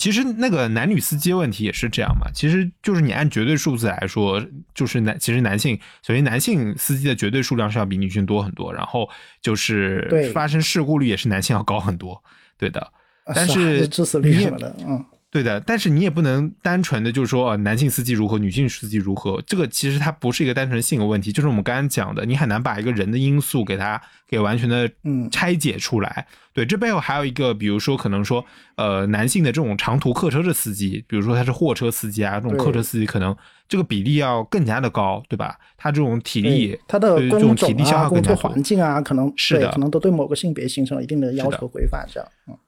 [0.00, 4.42] 其实那个男女司机问题也是这样嘛，其实就是你按绝对数字来说，
[4.74, 9.06] 就是男其实男性，首先男性司机的绝对数量是要比女性多很多，然后
[9.42, 12.24] 就是对发生事故率也是男性要高很多，
[12.56, 12.90] 对的。
[13.26, 26.26] 但啊是致死率什么的，嗯，对的，但是你也不能单纯的就是说，呃，男性司机如何，女性司机如何，这个其实它不是一个单纯性格问题，就是我们刚刚讲的，你很难把一个人的因素给它给完全的嗯拆解出来。
[26.52, 33.34] 对，这背后还有一个，比如说可能说，呃，男性的这种长途客车的司机，比如说他是货车司机啊，这种客车司机可能
[33.68, 35.56] 这个比例要更加的高，对吧？
[35.76, 42.28] 他这种体力，他的对这种体力消耗工作更加多环境啊，可能是的对可能都对某个性别形成了一定的要求规范，这样。
[42.48, 42.58] 嗯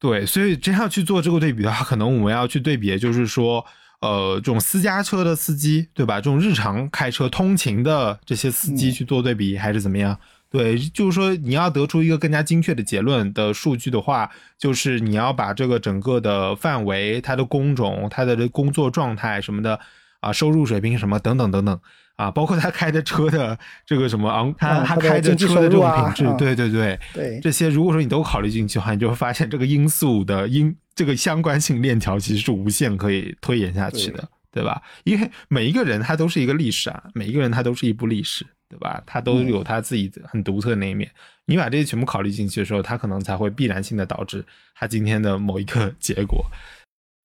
[0.00, 3.62] 对，所以真要去做这个对比的话，可能我们要去对比，就是说，
[4.00, 6.16] 呃，这种私家车的司机，对吧？
[6.16, 10.18] 这种日常开车通勤的这些司机嗯去做对比，还是怎么样？
[10.50, 19.78] 对，就是说你要得出一个更加精确的结论的数据的话，就是你要把这个整个的范围、它的工种、它的工作状态什么的
[20.20, 21.80] 啊，收入水平什么等等等等
[22.20, 34.82] 啊，包括他开的车的这个什么昂，他啊他开的车的这种品质，啊对对对，对，这些如果说你都考虑进去的话，你就会发现这个因素的因这个相关性链条其实是无限可以推演下去的，对吧？
[35.04, 39.02] 因为每一个人他都是一个历史啊，每一个人他都是一部历史，对吧？
[39.06, 41.10] 他都有他自己的很独特的那一面。
[41.46, 46.44] 你把这些全部考虑进去的时候，他可能才会必然性的导致他今天的某一个结果。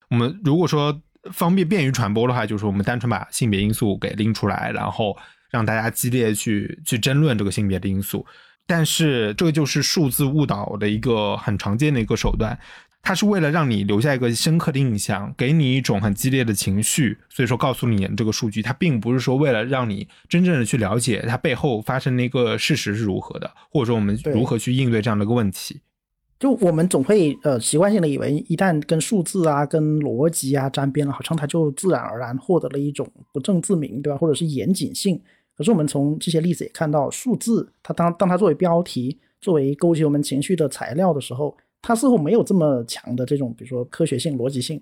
[0.09, 5.17] 我们如果说方便便于传播的话，就是我们单纯把性别因素给拎出来，然后
[5.49, 8.25] 让大家激烈去去争论这个性别的因素。
[8.67, 12.57] 但是这个就是数字误导的一个很常见的一个手段，
[13.03, 25.79] 它是为了让你留下一个深刻的印象，给你一种很激烈的情绪，所以说告诉你这个数据，它并不是说为了让你真正的去了解它背后发生的一个事实是如何的，或者说我们如何去应对这样的一个问题。
[26.45, 34.19] 就我们总会呃习惯性的以为，一旦跟数字啊、跟逻辑啊沾边了，好像它就自然而然获得了一种不正自明，对吧？
[34.19, 35.19] 或者是严谨性。
[35.57, 44.79] 可是我们从这些例子也看到，数字它当当它作为标题、作为勾起我们情绪的材料的时候，它似乎没有这么强的这种，比如说科学性、逻辑性。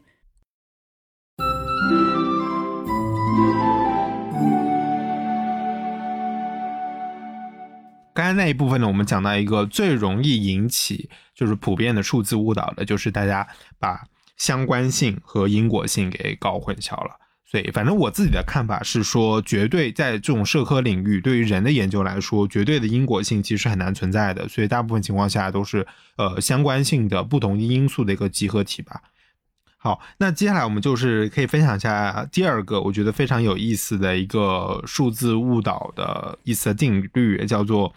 [8.13, 13.47] 刚才那一部分呢，我们讲到一个最容易引起就是普遍的数字误导的，就是大家
[13.80, 14.04] 把
[14.38, 17.19] 相关性和因果性给搞混淆了。
[17.45, 24.47] 所以，反正我自己的看法是说，绝对在这种社科领域，对于人的研究来说，绝对的因果性其实很难存在的。
[24.47, 25.86] 所以，大部分情况下都是
[26.17, 29.02] 呃相关性的不同因素的一个集合体吧。
[29.84, 37.93] 好，那接下来我们就是可以分享一下第二个我觉得非常有意思的一个数字误导的意思定律，叫做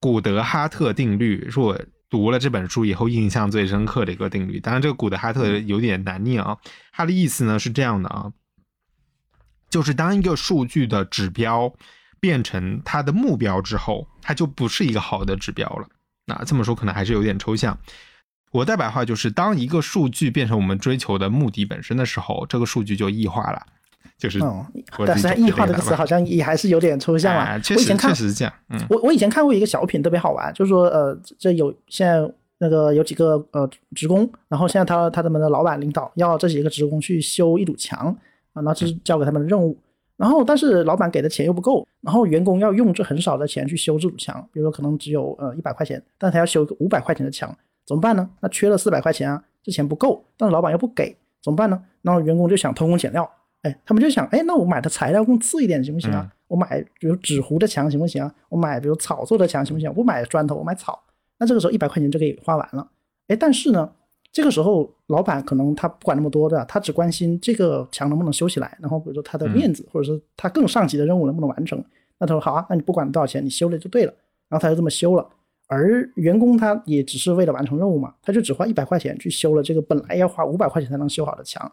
[0.00, 4.58] 古德哈特定律，是我读了这本书以后印象最深刻的一个定律。
[4.58, 6.56] 当然，这个古德哈特有点难念啊，
[6.90, 8.32] 它的意思呢是这样的啊，
[9.68, 11.70] 就是当一个数据的指标
[12.18, 15.86] 变成它的目标之后，它就不是一个好的指标了。
[16.24, 17.78] 那这么说可能还是有点抽象。
[18.52, 23.66] 我代白话就是，当一个数据变成我们追求的目的本身的时候，这个数据就异化了。
[24.16, 24.64] 就是嗯，
[25.06, 27.60] 但是它异化这个词好像也还是有点抽象啊，了。
[27.60, 38.06] 确实确实是这样，嗯我我以前看过一个小品，特别好玩，就是说，呃，这有现在那个有几个呃职工，然后现在他他们的老板领导要这几个职工去修一堵墙
[38.54, 39.78] 啊，然后这是交给他们的任务，
[40.16, 47.54] 然后但是老板给的钱又不够，然后员工要用这很少的钱去修这堵墙，比如说可能只有呃一百块钱，但他要修一个五百块钱的墙，
[47.86, 48.28] 怎么办呢？
[48.40, 51.82] 那缺了四百块钱啊，这钱不够，但是老板又不给，怎么办呢？
[52.02, 53.30] 然后员工就想偷工减料。
[53.62, 56.22] 哎，他们就想，哎，那我买的材料更次一点行不行啊？
[56.24, 58.32] 嗯我买比如纸糊的墙行不行啊？
[58.48, 59.88] 我买比如草做的墙行不行？
[59.88, 61.02] 我不买砖头，我买草。
[61.38, 62.88] 那这个时候一百块钱就可以花完了。
[63.26, 63.90] 哎，但是呢，
[64.30, 71.84] 这个时候老板可能他不管那么多的，他只关心这个墙能不能修起来，然后比如说他的面子，或者是他更上级的任务能不能完成。
[72.18, 74.14] 那他说好啊，那你不管多少钱，你修了就对了。
[74.48, 75.28] 然后他就这么修了。
[75.66, 81.70] 而员工他也只是为了完成任务嘛，他就只花一百块钱去修了这个本来要花五百块钱才能修好的墙。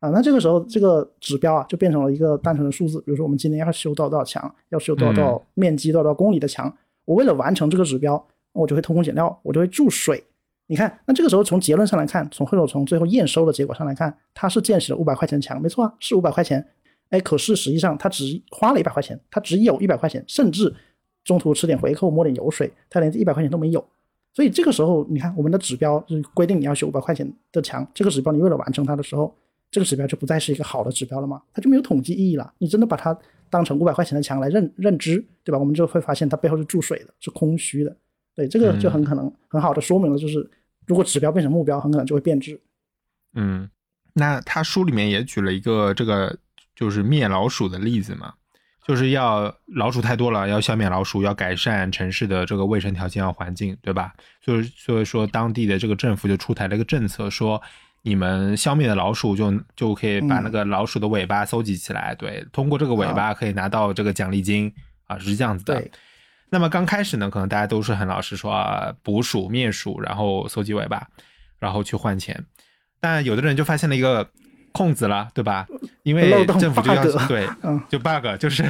[0.00, 6.70] 啊，那这个时候这个指标啊就变成了一个单纯的数字，比如说我们今天要修多少多少墙，要修多少多少面积多少多少公里的墙，
[7.06, 10.22] 我为了完成这个指标，我就会偷工减料，我就会注水。
[10.66, 16.66] 你看，那这个时候从结论上来看，从或者从最后验收的结果上来看，他是建起了五百块钱的墙，没错啊，是五百块钱。
[17.10, 20.74] 哎，可是实际上他只花了一百块钱，他只有一百块钱，甚至
[21.26, 23.86] 中途吃点回扣，摸点油水，他连这一百块钱都没有。
[24.32, 29.34] 所以这个时候，你看我们的指标就是规定你要修五百块钱的墙，这个指标你为了完成它的时候，
[29.70, 31.42] 这个指标就不再是一个好的指标了吗？
[31.52, 32.54] 它就没有统计意义了。
[32.58, 33.18] 你真的把它
[33.50, 35.58] 当成五百块钱的墙来认认知，对吧？
[35.58, 37.96] 我们就会发现它背后是注水的，是空虚的。
[38.34, 40.48] 对，这个就很可能很好的说明了，就是
[40.86, 42.60] 如果指标变成目标，很可能就会变质。
[43.34, 43.68] 嗯，
[44.12, 46.36] 那他书里面也举了一个这个
[46.74, 48.34] 就是灭老鼠的例子嘛，
[48.86, 54.12] 就是要老鼠太多了，要消灭老鼠，要改善城市的这个卫生条件和环境，对吧？
[54.40, 57.60] 所以所以说当地的这个政府就出台了一个政策，说
[58.02, 64.72] 你们消灭的老鼠就就可以把那个老鼠的尾巴搜集起来，对，通过这个尾巴可以拿到这个奖励金
[65.08, 65.84] 啊，是这样子的。
[66.48, 71.08] 那么刚开始呢，可能大家都是很老实说啊，捕鼠灭鼠，然后搜集尾巴，
[71.58, 72.46] 然后去换钱。
[73.00, 74.30] 但有的人就发现了一个
[74.76, 75.66] 空子了，对吧？
[76.02, 78.64] 因为政府就要对，嗯就 bug 就是。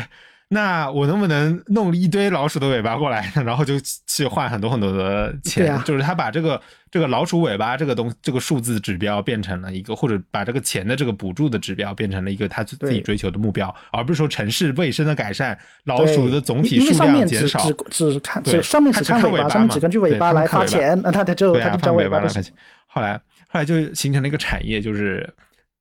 [0.49, 3.75] 那我能不能弄一堆老鼠的尾巴过来， 然后就
[4.07, 5.75] 去换很多很多的钱？
[5.75, 17.59] 啊就是他把这个这个老鼠尾巴这个东这个数字指标变成了一个，或者把这个钱的这个补助的指标变成了一个他自自己追求的目标，而不是说城市卫生的改善，老鼠的总体数量减少。
[17.90, 22.55] 只只看对只上面只看尾巴，上面只根据尾巴来发钱，那他他就他就交尾巴来发钱。
[22.87, 25.29] 后来后来就形成了一个产业，就是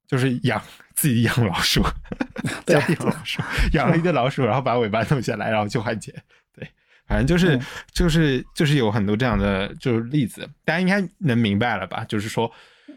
[0.07, 0.61] 就是养
[0.93, 1.83] 自己养老鼠，
[2.65, 3.41] 对家里养老鼠，
[3.73, 6.13] 养了一堆老鼠，然后把尾巴弄下来，然后去换钱。
[6.55, 6.67] 对，
[7.07, 12.05] 反正就是、嗯就是就是有很多这样的就是例子，大家应该能明白了吧？
[12.07, 12.51] 就是说，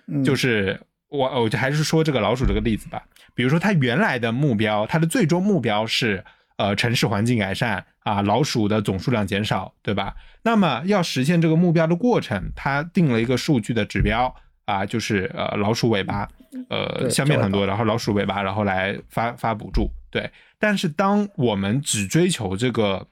[0.06, 3.02] 嗯就是我我就还是说这个老鼠这个例子吧。
[3.34, 6.24] 比如说，它原来的目标，它的最终目标是
[6.56, 10.12] 呃城市环境改善啊，老鼠的总数量减少，对吧？
[10.42, 14.34] 那么要实现这个目标的过程，它定了一个数据的指标
[14.68, 16.28] 啊，就是呃老鼠尾巴，
[16.68, 20.30] 呃对消灭很多，然后老鼠尾巴，然后来发发补助，对。
[20.58, 23.06] 但是当我们只追求这个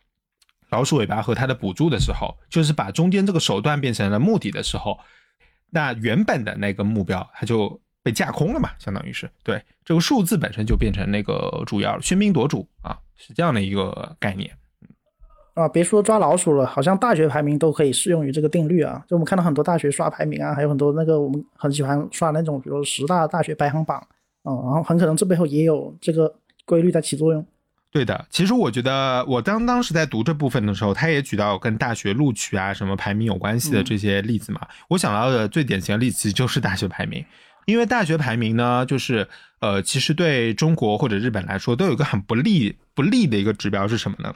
[0.69, 4.99] 老鼠尾巴和它的补助的时候，就是把中间这个手段变成了目的的时候，
[5.71, 14.51] 那原本的那个目标它就被架空了嘛，相当于是对这个数字本身就变成那个主要了，喧宾夺主啊，是这样的一个概念。
[15.57, 19.03] 啊，别说抓老鼠了，好像大学排名都可以适用于这个定律啊。
[19.09, 24.07] 就我们看到很多大学刷排名啊，还有很多那个我们很喜欢刷那种，比如十大大学排行榜，
[24.45, 26.31] 嗯，然后很可能这背后也有这个
[26.67, 27.45] 规律在起作用。
[27.91, 34.61] 对的，其实我觉得我当当时在读这部分的时候，他也举到跟大学录取啊什么排名有关系的这些例子嘛。
[34.89, 37.25] 我想到的最典型的例子就是大学排名，
[37.65, 39.27] 因为大学排名呢，就是
[39.61, 44.35] 呃，其实对中国或者日本来说都有一个很不利不利的一个指标是什么呢？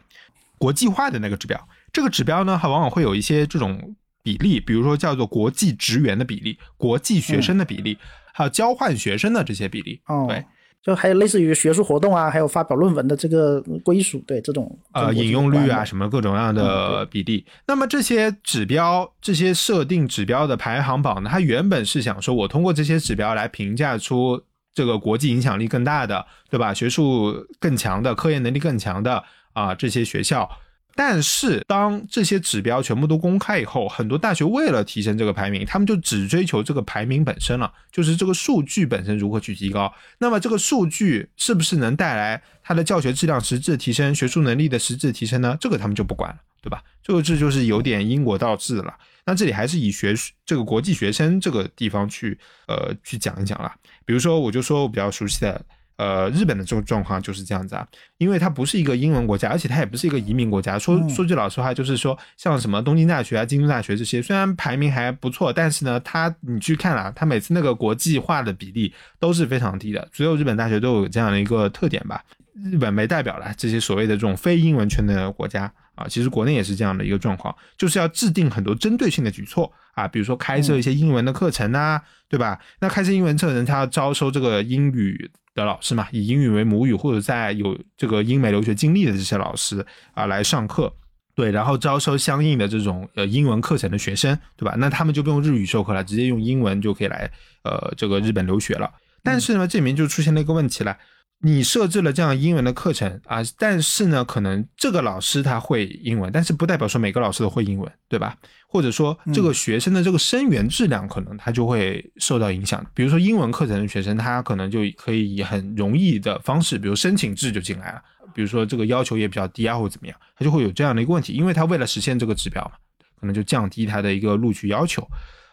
[0.61, 1.59] 国际化的那个指标，
[1.91, 7.97] 这个指标呢，它往往会有一些这种比例，比如说叫做国际职员的比例、国际学生的比例，
[8.35, 10.03] 还有交换学生的这些比例。
[10.05, 10.45] 哦，对，
[10.83, 17.47] 就还有类似于学术活动啊，还有发表论文的这个归属，对这种呃引用率啊，什么各种各样的比例。
[17.67, 24.43] 那么这些指标、这些设定指标的排行榜呢，它原本是想说我通过这些指标来评价出
[24.75, 26.75] 这个国际影响力更大的，对吧？
[26.75, 30.49] 学术更强的、科研能力更强的啊这些学校。
[30.97, 39.91] 但是，当这些指标全部都公开以后，很多大学为了提升这个排名，他们就只追求这个排名本身了，就是这个数据本身如何去提高。
[40.19, 45.57] 那么，这个数据是不是能带来它的教学质量实质提升、学术能力的实质提升呢？
[45.61, 46.83] 这个他们就不管了，对吧？
[47.03, 48.93] 这个这就是有点因果倒置了。
[49.25, 50.13] 那这里还是以学
[50.45, 52.37] 这个国际学生这个地方去
[52.67, 53.75] 呃去讲一讲啦。
[54.05, 55.65] 比如说，我就说我比较熟悉的。
[56.01, 57.87] 呃，日本的这种状况就是这样子啊，
[58.17, 60.79] 因为它不是一个英文国家，而且它也不是一个移民国家。
[60.79, 70.09] 说说句老实话，就是说，像什么东京大学啊、京都大学这些，虽然排名还不错，但是呢，它你去看啊，它每次那个国际化的比例都是非常低的。
[70.11, 72.25] 所有日本大学都有这样的一个特点吧。
[72.65, 82.59] 日本没代表了这些所谓的这种非英文圈的国家啊，其实国内也是这样的一个状况，就是要制定很多针对性的举措啊，比如说开设一些英文的课程啊，对吧？
[82.81, 90.93] 那开设英文课程，它要招收这个英语的老师嘛，以英语为母语或者在有这个英美留学经历的这些老师啊来上课，
[91.35, 94.75] 对，然后招收相应的这种呃英文课程的学生，对吧？
[94.79, 97.31] 那他们就不用日语授课了，直接用英文就可以来
[97.63, 98.91] 呃这个日本留学了。
[99.23, 100.97] 但是呢，这里面就出现了一个问题了。
[101.43, 108.37] 你设置了这样英文的课程啊，但是呢，可能这个老师他会英文，但是不代表说每个老师都会英文，对吧？
[108.69, 112.85] 或者说这个学生的这个生源质量可能他就会受到影响。
[112.93, 118.03] 比如说英文课程的学生，他可能就可以以很容易的方式，比如申请制就进来了，
[118.35, 122.73] 比如说这个要求也比较低啊，或者怎么样，他就会有这样的一个问题，因为他为了实现这个指标嘛，
[123.19, 125.09] 可能就降低他的一个录取要求。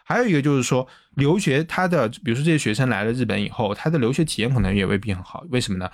[0.08, 5.44] 还有一个就是说，留学他的，比如说这些学生来了日本以后，他的留学体验可能也未必很好。
[5.50, 5.86] 为什么呢？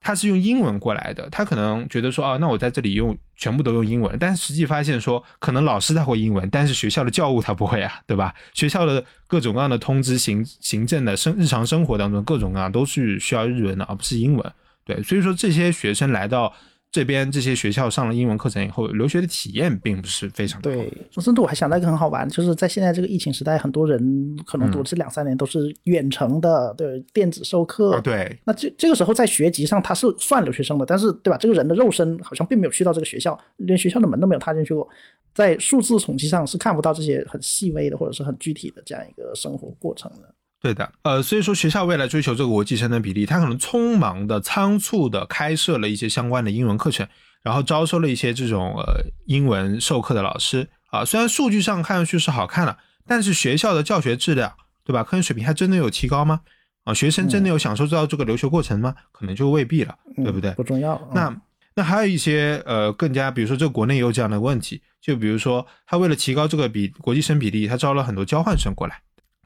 [0.00, 8.34] 他是用英文过来的，他可能觉得说，啊，那我在这里用全部都用英文，但实际发现说，可能老师他会英文，但是学校的教务他不会啊，对吧？
[8.52, 14.52] 学校的各种各样的通知、行行政的生日常生活当中，各种各样都是需要日文的，而不是英文。
[14.84, 16.52] 对，所以说这些学生来到。
[16.92, 20.62] 这边这些学校上了英文课程以后，留学的体验并不是非常好。
[20.62, 27.92] 对，说真的，我还想到一个很好玩，就是在现在这个疫情时代，很多人可能读这两三年都是远程的，对，电子授课。
[27.92, 31.38] 哦、对，那这这个时候在学籍上他是算留学生的，但是对吧？
[31.38, 34.86] 这个人的肉身好像并没有去到这个学校，连学校的门都没有踏进去过，
[35.34, 40.34] 在数字统计上是看不到这些很细微的或者是很具体的这样一个生活过程的。
[40.62, 47.04] 对的，呃，所以说学校为了追求这个国际生的比例，他可能匆忙的、仓促的开设了一些相关的英文课程，
[47.42, 51.04] 然后招收了一些这种呃英文授课的老师啊。
[51.04, 54.52] 虽然数据上看上去是好看了，但是学校的教学质量，
[54.84, 55.02] 对吧？
[55.02, 56.42] 课程水平还真的有提高吗？
[56.84, 58.94] 啊，学生真的有享受到这个留学过程吗？
[59.10, 60.52] 可能就未必了，对不对？
[60.52, 61.10] 不重要。
[61.12, 61.36] 那
[61.74, 69.02] 那还有一些呃更加，比如说这个国内也有这样的问题，就比如说他为了提高这个比国际生比例，他招了很多交换生过来。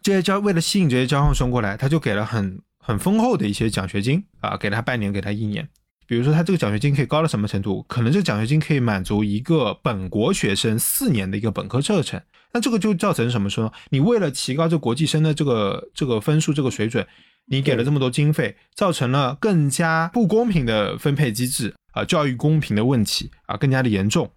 [0.06, 5.68] 这些交为了吸引这些交换生过来，他就给了很很丰厚的一些奖学金啊，给他半年，给他一年。
[6.06, 7.82] 比如说他这个奖学金可以高到什么程度？
[7.88, 12.20] 可能这个奖学金可以满足一个本国学生四年的一个本科课程。
[12.52, 13.72] 那这个就造成什么说呢？
[13.90, 17.04] 你为了提高这国际生的这个这个分数这个水准，
[17.46, 24.30] 你给了这么多经费，造成了更加不公平的分配机制啊，教育公平的问题啊，更加的严重。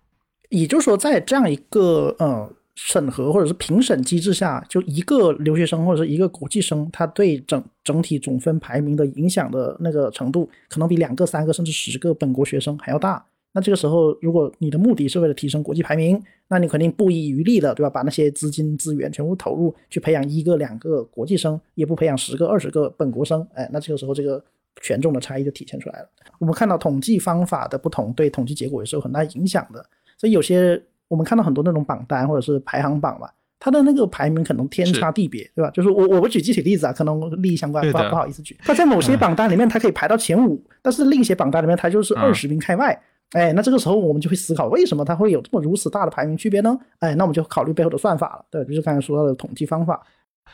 [0.49, 2.55] 也就是说，在这样一个呃。
[2.81, 13.23] 审核或者是评审机制下，就一个留学生或者是一个国际生，他对整整体总分排名的影响的那个程度，可能比两个、三个甚至十个本国学生还要大。
[13.51, 17.89] 那这个时候，如果你的目的是为了提升国际排名，那你肯定不遗余力的，对吧？
[17.89, 23.45] 把那些资金资源全部投入去培养一个、两个国际生，也不培养十个、二十个本国生。
[23.53, 24.43] 哎，那这个时候这个
[24.81, 26.09] 权重的差异就体现出来了。
[26.39, 29.85] 我们看到统计方法的不同，对统计结果也是有很大影响的。
[30.17, 30.81] 所以有些。
[31.09, 33.27] 我们看到很多那种榜单或者是排行榜嘛，
[33.59, 35.69] 它的那个排名可能天差地别，对吧？
[35.71, 38.57] 就是我我不举具体例子啊，可能利益相关，不不好意思举。
[38.63, 42.97] 它在某些榜单里面，它可以排到前五，但是另一些榜单里面，它就是二十名开外。
[43.31, 46.75] 哎，那这个时候我们就会思考，为什么它会有这么如此大的排名区别呢？
[46.99, 50.01] 哎，那我们就考虑背后的算法了，对，就是刚才说到的统计方法。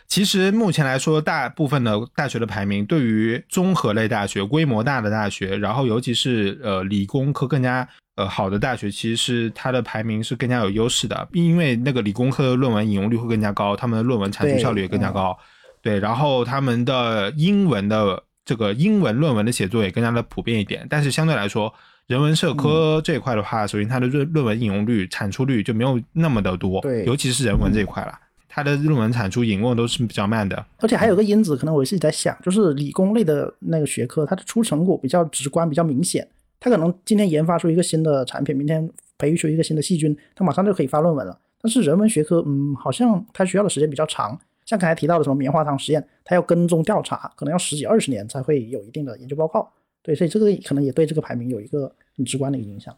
[0.08, 15.38] 其实目前来说，大部分的大学的排名，对于综合类大学、规模大的大学，然后尤其是呃理工科更加呃好的大学，其实是它的排名是更加有优势的，因为那个理工科的论文引用率会更加高，他们的论文产出效率也更加高。
[15.82, 20.86] 对，然后他们的英文的这个英文论文的写作也更加的普遍一点。
[20.90, 21.74] 但是相对来说，
[22.08, 28.18] 人文社科这一块的话，首先它的论论文引用率、产出率就没有那么的多，对，尤其是人文这一块了。
[28.48, 36.26] 它的论文产出引用都是比较慢的，而且还有个因子，可能我自己在想，就是理工类的那个学科，它的出成果比较直观、比较明显。
[36.60, 41.40] 他可能今天研发出一个新的产品，明天培育出一个新的细菌，它马上就可以发论文了。
[41.62, 44.40] 但是人文学科，嗯，好像它需要的时间比较长。
[44.66, 49.72] 像刚才提到的什么棉花糖实验，它要跟踪调查，可能要十几二十年才会有一定的研究报告。
[50.02, 52.96] 对，所以这个可能也对这个排名有一个很直观的一个影响。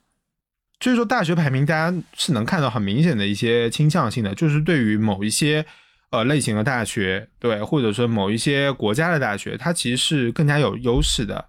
[0.80, 5.66] 所以说，大学排名大家是能看到很明显的一些倾向性的，就是对于某一些
[6.12, 11.46] 呃类型的大学，对，或者说某一些国家的大学，它其实是更加有优势的，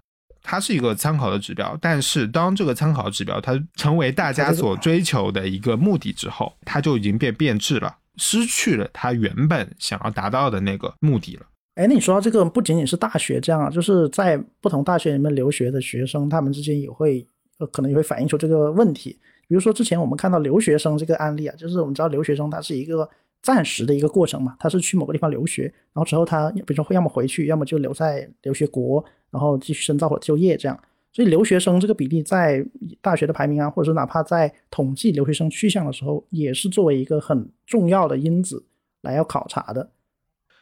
[0.49, 1.77] 它是一个参考的指标。
[1.79, 11.45] 但是，当这个参考指标它成为大家所追求的一个目的之后，它就已经变变质了，失去了它原本想要达到的那个目的了。
[11.75, 17.27] 哎，那你说到这个，不仅仅是大学这样啊，就是在不同大学里面留学的学生，他们之间也会。
[17.59, 19.19] 呃，可能也会反映出这个问题。
[19.45, 23.03] 比如说，之前我们看到留学生这个案例啊，就是我们知道留学生他是一个
[23.41, 30.79] 暂时的一个过程嘛，他是去某个地方留学，然后之后他比如说会要么回去，要么就留在留学国，然后继续深造或者就业这样。
[31.11, 32.63] 所以留学生这个比例在
[33.01, 38.63] 大学的排名啊，或者说哪怕在统计留学生去向的时候，也是作为一个很重要的因子
[39.01, 39.89] 来要考察的。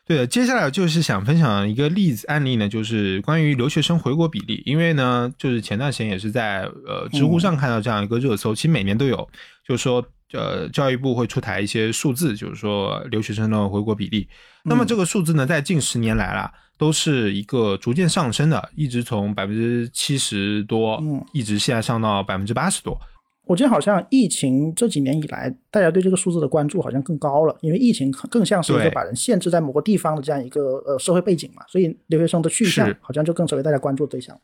[0.05, 4.63] 对的，接下来就是想分享一个例子案例呢，就是关于留学生回国比例。
[4.65, 9.28] 因为呢，就是前段时间也是在呃知乎上看到这样一个热搜，其实每年都有，
[9.67, 10.01] 就是说
[10.34, 14.28] 呃教育部会出台一些数字，就是说留学生的回国比例。
[14.63, 21.01] 那么这个数字呢，在近十年来啦，都是一个逐渐上升的，一直从百分之七十多，
[21.32, 22.99] 一直现在上到百分之八十多。
[23.45, 34.38] 我觉得好像疫情这几年以来，大家对这个数字的关注好像更高了，因为疫情更像是一个把人限制在某个地方的这样一个呃社会背景嘛，所以留学生的去向好像就更成为大家关注的对象。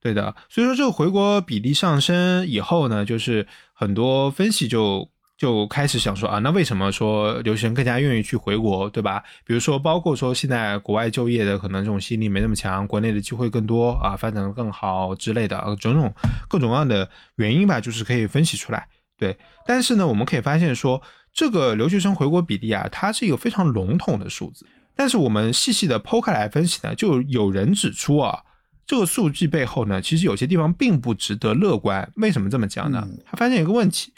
[0.00, 5.08] 对的，所以说这个回国比例上升以后呢，就是很多分析就。
[5.38, 9.22] 就开始想说啊，那为什么说留学生更加愿意去回国，对吧？
[9.46, 16.12] 比如说，包括说现在国外就业的可能这种吸引力没那么强，国内的机会更多啊，发展的更好之类的，种种
[16.48, 18.88] 各种各样的原因吧，就是可以分析出来。
[19.16, 21.00] 对，但是呢，我们可以发现说，
[21.32, 24.66] 这个留学生回国比例啊，它是一个非常笼统的数字。
[24.96, 28.40] 但是我们细细的剖开来分析呢，就有人指出啊，
[28.84, 32.10] 这个数据背后呢，其实有些地方并不值得乐观。
[32.16, 33.06] 为什么这么讲呢？
[33.24, 34.12] 他发现一个问题。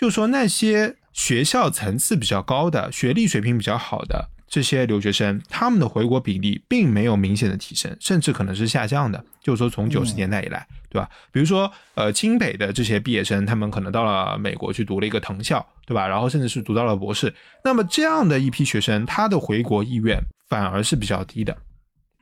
[0.00, 9.22] 就是说，那些学校层次比较高的、学历水平比较好的这些留学生他们的回国比例并没有明显的提升，甚至可能是下降的。
[9.42, 11.06] 就是说，从九十年代以来，对吧？
[11.30, 16.08] 比如说，呃，清北的这些毕业生，他们可能到了美国去读了一个藤校，对吧？
[16.08, 17.34] 然后甚至是读到了博士。
[17.62, 21.54] 那么这样的一批学生，他的回国意愿反而是比较低的。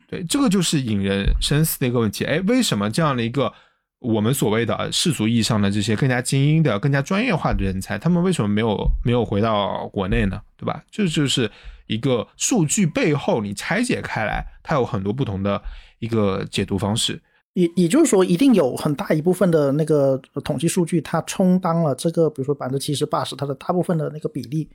[0.09, 2.24] 对，这个就是引人深思的一个问题。
[2.24, 3.53] 哎，为什么这样的一个
[4.01, 10.40] 我们所谓的世俗意义上的这些更加精英的、更加专业化的人才，他们为什么没有没有回到国内呢？
[10.57, 10.84] 对吧？
[10.90, 11.51] 这就是
[11.88, 15.61] 一个数据背后你拆解开来，它有很多不同的
[15.99, 17.20] 一个解读方式。
[17.55, 24.68] 也也就是说，一定有很大一部分的那个统计数据，它充当了这个，比如说百分之七十、八十，它的大部分的那个比例，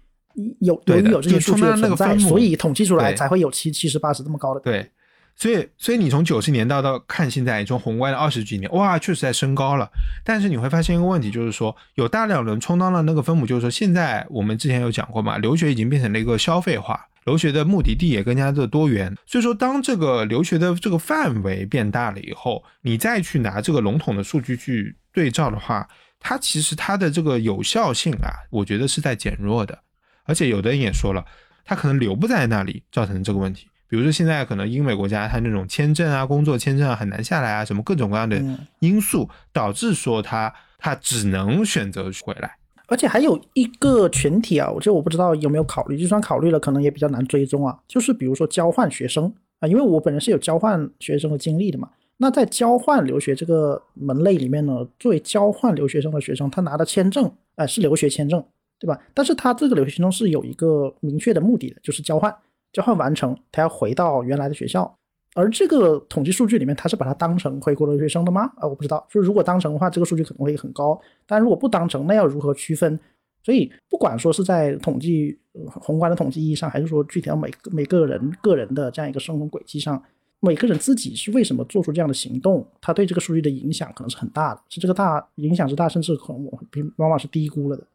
[0.60, 4.60] 有由于有这些数据的存在，所以统计出来才会有七七十、八十这么高的。
[4.60, 4.92] 对。
[5.36, 9.90] 所以，所以你从九十年代到看现在，从宏观的二十几年，哇，确实在升高了。
[10.24, 19.14] 但是你会发现一个问题，就是说有大量人充当了那个分母，就是说现在我们之前有讲过嘛，留学已经变成了一个消费化，留学的目的地也更加的多元。
[19.26, 25.88] 所以说，当这个留学的这个范围变大了以后，你再去拿这个笼统的数据去对照的话，
[26.20, 29.78] 它其实它的这个有效性啊，我觉得是在减弱的。
[30.26, 31.26] 而且有的人也说了，
[31.66, 33.68] 他可能留不在那里，造成这个问题。
[33.94, 38.44] 比如说现在可能英美国家它那种签证啊、工作签证啊很难下来啊，什么各种各样的
[38.80, 42.58] 因素导致说他他只能选择回来。
[42.88, 47.78] 而且还有一个群体啊，我这我不知道有没有考虑，就算考虑了，可能也比较难追踪啊。
[47.88, 51.88] 就是比如说交换学生啊，因为我本人是有交换学生的经历的嘛。
[52.18, 58.44] 那在交换留学这个门类里面呢，作为交换留学生的学生，他拿的签证啊是留学签证，
[58.80, 59.00] 对吧？
[59.14, 62.36] 但是他这个留学签证是有一个明确的目的的，就是交换。
[62.74, 64.98] 交换完成，他要回到原来的学校，
[65.36, 68.52] 而这个统计数据里面，他是把它当成回国留学生的吗？
[68.58, 69.08] 啊，我不知道。
[69.10, 73.00] 就如果当成的话，这个数据可能会很高；但如果不当成，那要如何区分？
[73.44, 75.38] 所以，不管说是在统计
[75.70, 80.02] 宏观的统计意义上，还是说具体到每每个人个人的这样一个生活轨迹上，
[80.40, 86.60] 每个人自己是为什么做出这样的行动，他对这个数据的影响可能是很大的，是这个大影响之大，甚至可能我
[86.96, 87.86] 往往是低估了的。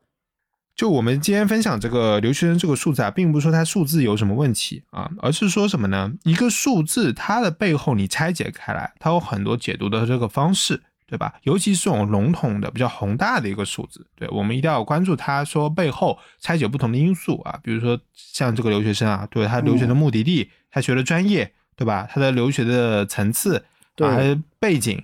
[0.79, 6.13] 就我们今天分享这个留学生这个数字啊，并不是说它数字有什么问题啊，而是说什么呢？
[6.23, 11.35] 一个数字它的背后你拆解开来，它有很多解读的这个方式，对吧？
[11.43, 22.09] 尤其是这种笼统的、比较宏大的一个数字，对我们一定要关注它说背后拆解不同的因素啊，比如说像这个留学生啊，对他留学的目的地，他学的专业，对吧？
[22.09, 23.65] 他的留学的层次，
[23.97, 25.03] 对背景。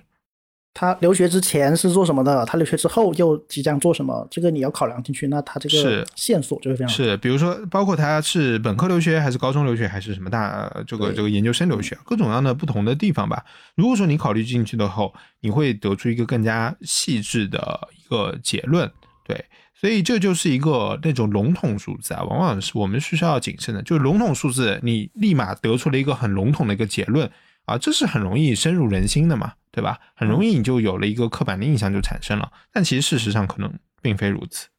[0.77, 2.45] 他留学之前是做什么的？
[2.45, 4.27] 他留学之后又即将做什么？
[4.29, 7.15] 这个你要考量进去，那他这个线索就会非常是。
[7.17, 13.41] 比如说，包括他是本科留学，还是高中留学，还是什么大这个这个研究生留学，各种各样的不同的地方吧。
[13.75, 18.91] 如果说你考虑进去的后，你会得出一个更加细致的一个结论。
[19.25, 19.45] 对，
[19.79, 23.81] 所以这就是一个那种笼统数字啊，往往是我们是需要谨慎的。
[23.81, 27.31] 就是笼统数字，你立马得出了一个很笼统的一个结论
[27.65, 29.53] 啊，这是很容易深入人心的嘛。
[29.75, 29.99] 对吧？
[30.15, 33.69] 很容易你就有了一个刻板的印象就产生了，但其实事实上可能
[34.01, 34.69] 并非如此。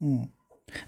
[0.00, 0.28] 嗯，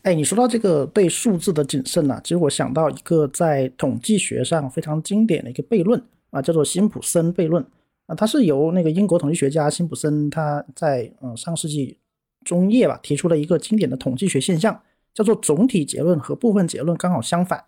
[0.02, 5.98] 哎，你说到这个对数字的谨慎呢，其实我想到一个在统计学上非常经典的一个悖论
[6.28, 7.64] 啊，叫做辛普森悖论
[8.04, 11.96] 啊，它是由那个英国统计学家辛普森他在嗯上世纪
[12.44, 14.78] 中叶吧提出了一个经典的统计学现象，
[15.14, 17.64] 叫做总体结论和部分结论刚好相反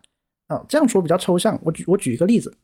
[0.49, 0.63] 啊。
[0.69, 2.55] 这样说比较抽象，我举我举一个例子。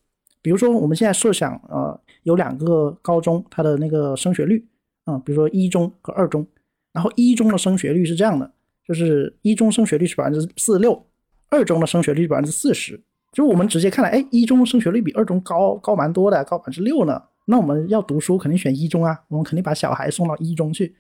[0.42, 4.66] 比如说，我们现在设想，呃，有两个高中，它的那个升学率，
[5.06, 6.44] 嗯，比如说一中和二中，
[6.92, 8.52] 然后一中的升学率是这样的，
[8.86, 11.06] 就是一中升学率是百分之四十六，
[11.48, 13.00] 二中的升学率百分之四十。
[13.32, 17.22] 就我们直接看来，哎，一中升学率比二中高高蛮多的，高百分之六呢。
[17.46, 20.94] 那我们要读书，肯定选一中啊，我们肯定把小孩送到一中去。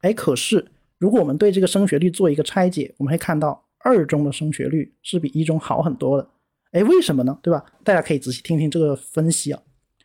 [0.00, 0.64] 哎，可是
[0.98, 6.28] 如果我们对这个升学率做一个拆解，我们会看到二中的升学率是比一中好很多的。
[6.72, 7.38] 哎，为什么呢？
[7.42, 7.64] 对吧？
[7.82, 9.60] 大家可以仔细听听这个分析啊。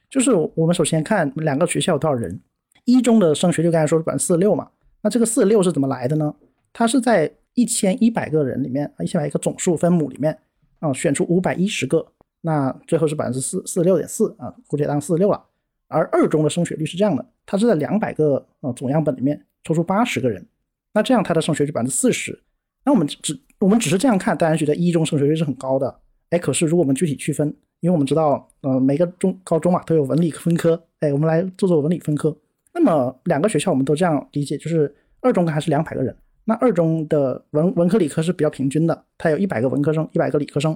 [0.09, 2.39] 就是我们首先看两个学校有多少人，
[2.85, 4.69] 一中的升学率刚才说是百分之四十六嘛，
[5.01, 6.33] 那这个四十六是怎么来的呢？
[6.71, 10.37] 它是在一千一百个人里面啊，一千一百个总数分母里面
[10.79, 12.05] 啊，选出五百一十个，
[12.41, 15.43] 那最后是百分之四四十六点四啊，估计当四十六了。
[15.87, 20.45] 而二中的升学率是这样的，它是在两百个呃总样本里面抽出八十个人，
[20.93, 22.43] 那这样它的升学率百分之四十。
[22.85, 26.01] 那我们只我们只是这样看，当然觉得一中升学率是很高的。
[26.33, 27.47] 哎，可是如果我们具体区分，
[27.79, 32.35] 因为我们知道，呃，每个中高中嘛都有文理分科，哎，我们来做做文理分科。
[32.73, 40.75] 那么两个学校我们都这样理解，就是二中还是两百个人，那二中的文文科理科是比较平均的，它有一百个文科生，一百个理科生，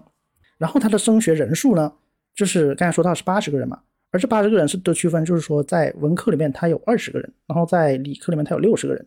[0.59, 1.91] 然后它的升学人数呢，
[2.35, 3.79] 就是刚才说到是八十个人嘛，
[4.11, 9.03] 而这八十个人是的区分，就是说在文科里面它有二十个人，然后在理科里面它有六十个人。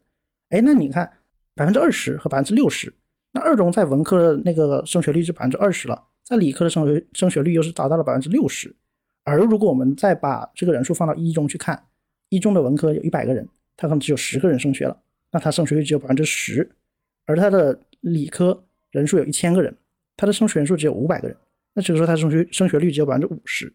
[0.48, 1.08] 哎，那你看
[1.54, 2.92] 百分之二十和百分之六十，
[3.32, 6.02] 那二中在文科的那个升学率是百分之二十了。
[6.30, 8.72] 在理科的升学升学率又是达到了百分之六十。
[9.24, 11.82] 而如果我们再把这个人数放到一中去看，
[12.28, 14.96] 一中的文科有一百个人，他可能只有十个人升学了，
[15.32, 16.62] 那他升学率只有百分之十；
[17.26, 18.62] 而他的理科
[18.92, 19.76] 人数有一千个人，
[20.16, 21.36] 他的升学人数只有五百个人，
[21.74, 23.72] 那这个时候他升学升学率只有百分之五十。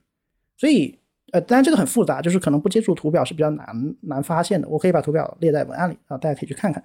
[0.57, 0.97] 所以，
[1.31, 4.67] 呃，当然这个很复杂，就是可能不接触图表是比较难难发现的。
[4.69, 6.81] 我可以把图表列在文案里啊，大家可以去看看。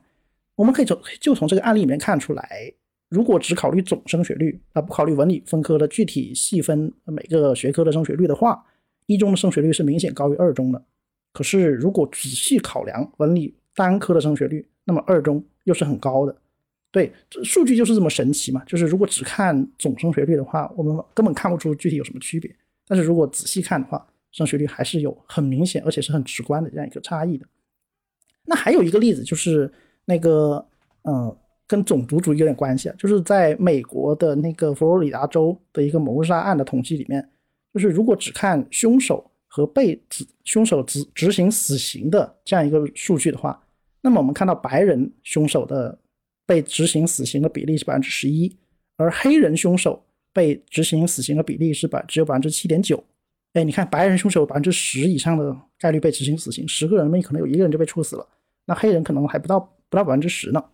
[0.57, 2.73] 我们可以从就从这个案例里面看出来，
[3.11, 8.65] 如果只考虑总升学率啊，不考虑文理分科的具体细分每个学科的升学率的话，
[9.07, 10.83] 一中的升学率是明显高于二中的。
[11.33, 16.35] 可是如果仔细考量文理单科的升学率，那么二中又是很高的。
[16.93, 18.65] 对，这数据就是这么神奇嘛。
[18.65, 22.53] 就是如果只看总升学率的话，我们根本看不出具体有什么区别。
[22.87, 27.45] 但是如果仔细看的话，升学率还是有很明显而且是很直观的这样一个差异的。
[28.45, 29.73] 那还有一个例子就是
[30.05, 30.65] 那个，
[31.03, 31.37] 嗯，
[31.71, 37.25] 跟种族主义有点关系啊，就是在美国的那个佛罗里达州的一个谋杀案的统计里面，
[37.73, 43.63] 就是如果只看凶手和被执凶手执执行死刑的这样一个数据的话，
[44.01, 45.97] 那么我们看到白人凶手的
[46.45, 48.57] 被执行死刑的比例是百分之十一，
[48.97, 50.05] 而黑人凶手。
[50.33, 53.03] 被执行死刑的比例是百只有百分之七点九，
[53.53, 58.25] 哎，你看白人凶手百分之十以上的概率被执行死刑，十个人里面可能有一个人就被处死了，
[58.65, 59.59] 那黑人可能还不到
[59.89, 60.65] 不到百分之十呢，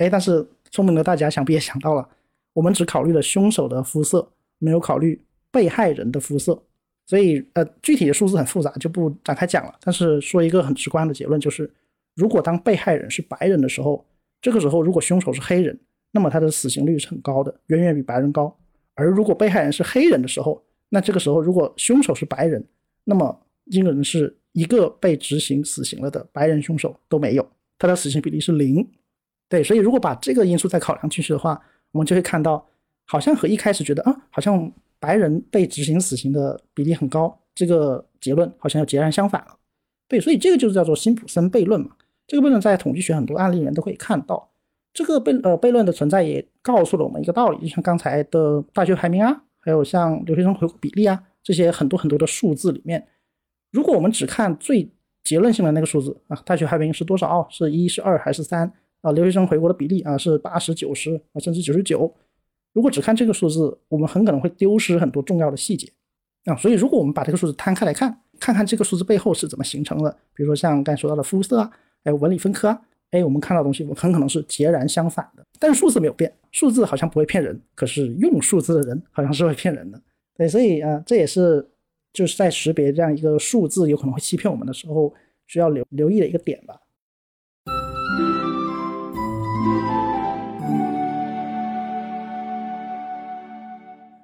[0.00, 2.08] 哎，但是聪明的大家想必也想到了，
[2.54, 4.26] 我们只考虑了凶手的肤色，
[4.58, 5.20] 没有考虑
[5.50, 6.60] 被害人的肤色，
[7.06, 9.78] 所以呃具体的数字很复杂，就不展开讲了。
[9.82, 11.70] 但是说一个很直观的结论就是，
[12.14, 14.02] 如果当被害人是白人的时候，
[14.40, 15.78] 这个时候如果凶手是黑人，
[16.12, 18.56] 那么他的死刑率是很高的，远远比白人高。
[18.94, 22.64] 而如果被害人是黑人的时候，那这个时候如果凶手是白人，
[23.04, 23.38] 那么
[23.70, 27.46] 惊人是一个被执行死刑了的白人凶手都没有，
[27.78, 28.88] 他的死刑比例是零。
[29.50, 32.64] 对，所以如果把这个因素再考量进去的话，我们就会看到，
[33.04, 39.56] 好像和一开始觉得啊，好像白人被执行死刑的比例很高，这个结论好像又截然相反了。
[40.06, 41.90] 对，所以这个就是叫做辛普森悖论嘛。
[42.28, 44.48] 这个悖论在统计学很多案例里面都可以看到。
[44.92, 53.04] 这个悖呃悖论的存在也告诉了我们一个道理，就像刚才的大学排名啊，还有像留学生回国比例啊这些很多很多的数字里面，
[53.72, 54.88] 如果我们只看最
[55.24, 57.46] 结论性的那个数字啊，大学排名是多少？
[57.50, 58.72] 是一是二还是三
[59.02, 59.12] 啊？
[59.12, 62.12] 留学生回国的比例啊是八十九十啊甚至九十九。
[62.72, 65.90] 如果只看这个数字，我们很可能会丢失很多重要的细节
[66.44, 66.56] 啊。
[66.56, 71.70] 所以如果我们把这个数字摊开来看，看看这个数字背后是怎么形成的，比如说像刚才说到的肤色啊，
[72.04, 72.80] 还有文理分科啊。
[73.10, 75.44] 哎，我们看到东西，我很可能是截然相反的。
[75.58, 80.00] 但是数字没有变，数字好像不会骗人，可是用数字的人好像是会骗人的。
[80.36, 81.68] 对，所以啊，这也是
[82.12, 85.12] 就是在识别这样一个数字有可能会欺骗我们的时候，
[85.48, 86.80] 需要留留意的一个点吧。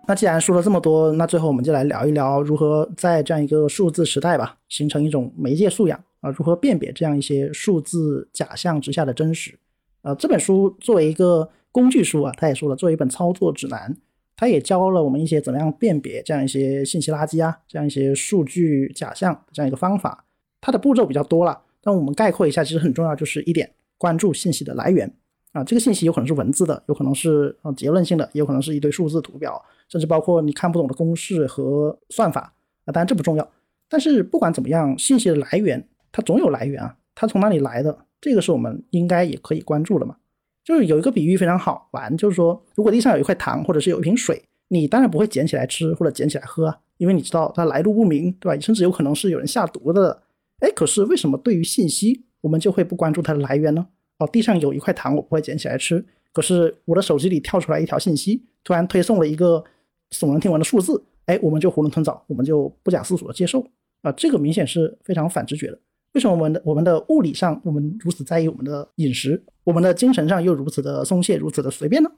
[0.09, 6.03] 那既然说了这么多，那最后我们就来聊一聊如何在这样一个数字时代吧，形成一种媒介素养。
[6.21, 9.59] 啊，如何辨别这样一些数字假象之下的真实？
[10.03, 13.95] 呃，这本书作为一个工具书啊，他也说了，作为一本操作指南，
[14.35, 20.25] 他也教了我们一些怎么样辨别这样一些信息垃圾啊，这样一些数据假象这样一个方法。
[20.61, 25.13] 它的步骤比较多了，但我们概括一下，其实很重要，就是一点，关注信息的来源
[25.53, 32.93] 啊，这个信息有可能是文字的，有可能是呃结论性的，也有可能是一堆数字图表，甚至包括你看不懂的公式和算法啊。
[32.93, 33.51] 当然这不重要，
[33.89, 35.89] 但是不管怎么样，信息的来源。
[36.13, 38.07] 它总有来源啊，它从哪里来的？
[38.23, 40.17] 这个是我们应该也可以关注的嘛。
[40.65, 48.59] 就是有一个比喻非常好玩，就是说，如果地上有一块糖，或者是有一瓶水，你当然不会捡起来吃或者捡起来喝啊，因为你知道它来路不明，对吧？
[48.59, 50.23] 甚至有可能是有人下毒的。
[50.61, 53.87] 哎，可是为什么对于信息，我们就会不关注它的来源呢？
[54.19, 59.63] 哦，地上有一块糖，我不会捡起来吃，可是我的手机里跳出来一条信息，突然推送了一个
[60.11, 63.67] 耸人听闻的数字，哎，我们就囫囵吞枣，我们就不假思索的接受
[64.03, 65.79] 啊，这个明显是非常反直觉的。
[66.13, 72.11] 为什么我们的我们的物理上我们如此在意我们的饮食，我们的精神上又如此的松懈，如此的随便呢？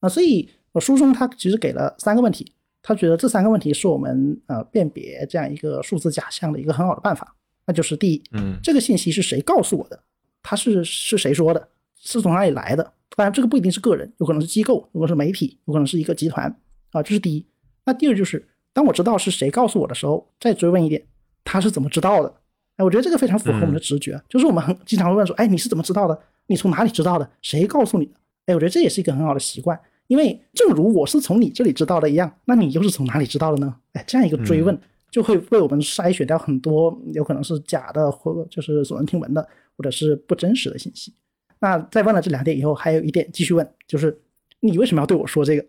[0.00, 7.36] 啊，所以呃书中他其实给了三个问题，他觉得这三个问题是我们呃辨别这样一个数字假象的一个很好的办法。
[7.66, 9.98] 那就是第一，嗯，这个信息是谁告诉我的？
[10.42, 11.68] 他是是谁说的？
[11.96, 12.92] 是从哪里来的？
[13.16, 16.54] 当然这个不一定是个人，有可能是机构，有可能是媒体，有可能是一个集团
[16.94, 17.44] 啊，这是第一。
[17.84, 21.04] 那第二就是，当我知道是谁告诉我的时候，再追问一点，
[21.44, 22.32] 他是怎么知道的？
[22.76, 26.18] 哎，我觉得这个非常符合我们的直觉，就是我们很经常会问说，哎，你是怎么知道的？
[26.46, 27.30] 你从哪里知道的？
[27.42, 28.12] 谁告诉你的？
[28.46, 33.76] 哎，我觉得这也是一个很好的习惯，因为正如我是从你这里知道的一样，那你又是从哪里知道的呢？
[33.92, 34.78] 哎，这样一个追问
[35.10, 41.14] 就会为我们筛选掉很多有可能是假的，或就是耸人听闻的，或者是不真实的信息。
[41.60, 44.18] 那在问了这两点以后，还有一点继续问，就是
[44.60, 45.64] 你为什么要对我说这个？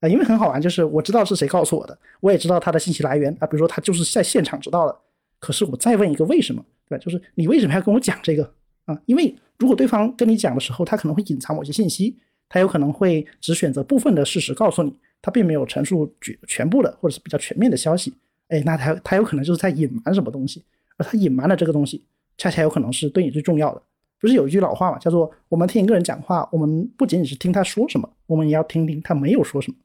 [0.00, 4.96] 啊，因为很好玩，就是我知道是谁告诉我的，我也知道他的信息来源啊，比如说他就是在现场知道的。
[5.38, 7.04] 可是我再问一个为什么，对吧？
[7.04, 8.50] 就是你为什么要跟我讲这个
[8.84, 9.00] 啊？
[9.06, 12.16] 因为如果对方跟你讲的时候，他可能会隐藏某些信息，
[12.48, 18.12] 他有可能会只选择部分的事实告诉你，他并没有陈述全全部的或者是比较全面的消息。
[18.48, 20.62] 哎，那他他有可能就是在隐瞒什么东西，
[20.98, 22.04] 而他隐瞒了这个东西，
[22.36, 23.82] 恰恰有可能是对你最重要的。
[24.18, 29.78] 不是有一句老话嘛，叫做我们听一个人讲话，我们不仅仅是听他说什么，我们也要听听他没有说什么。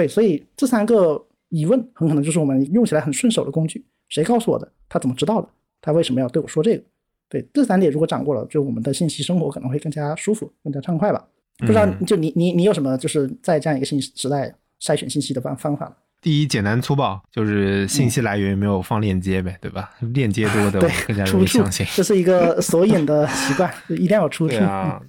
[0.00, 3.84] 对，所以这三个疑问很可能就是我们用起来很顺手的工具。
[4.08, 4.66] 谁告诉我的？
[4.88, 5.48] 他怎么知道的？
[5.82, 6.82] 他为什么要对我说这个？
[7.28, 11.22] 对，这三点如果掌握了，就我们的信息生活可能会更加舒服、更加畅快吧。
[11.58, 15.94] 不知道就你你你有什么就是在这样一个信息时代筛选信息的方方法？
[16.22, 19.90] 第一，简单粗暴，就是信息来源没有放链接呗，对吧？
[20.14, 21.86] 链接多的更加容易相信。
[21.94, 24.56] 这是一个索引的习惯， 一定要有出处。
[24.64, 25.00] 啊，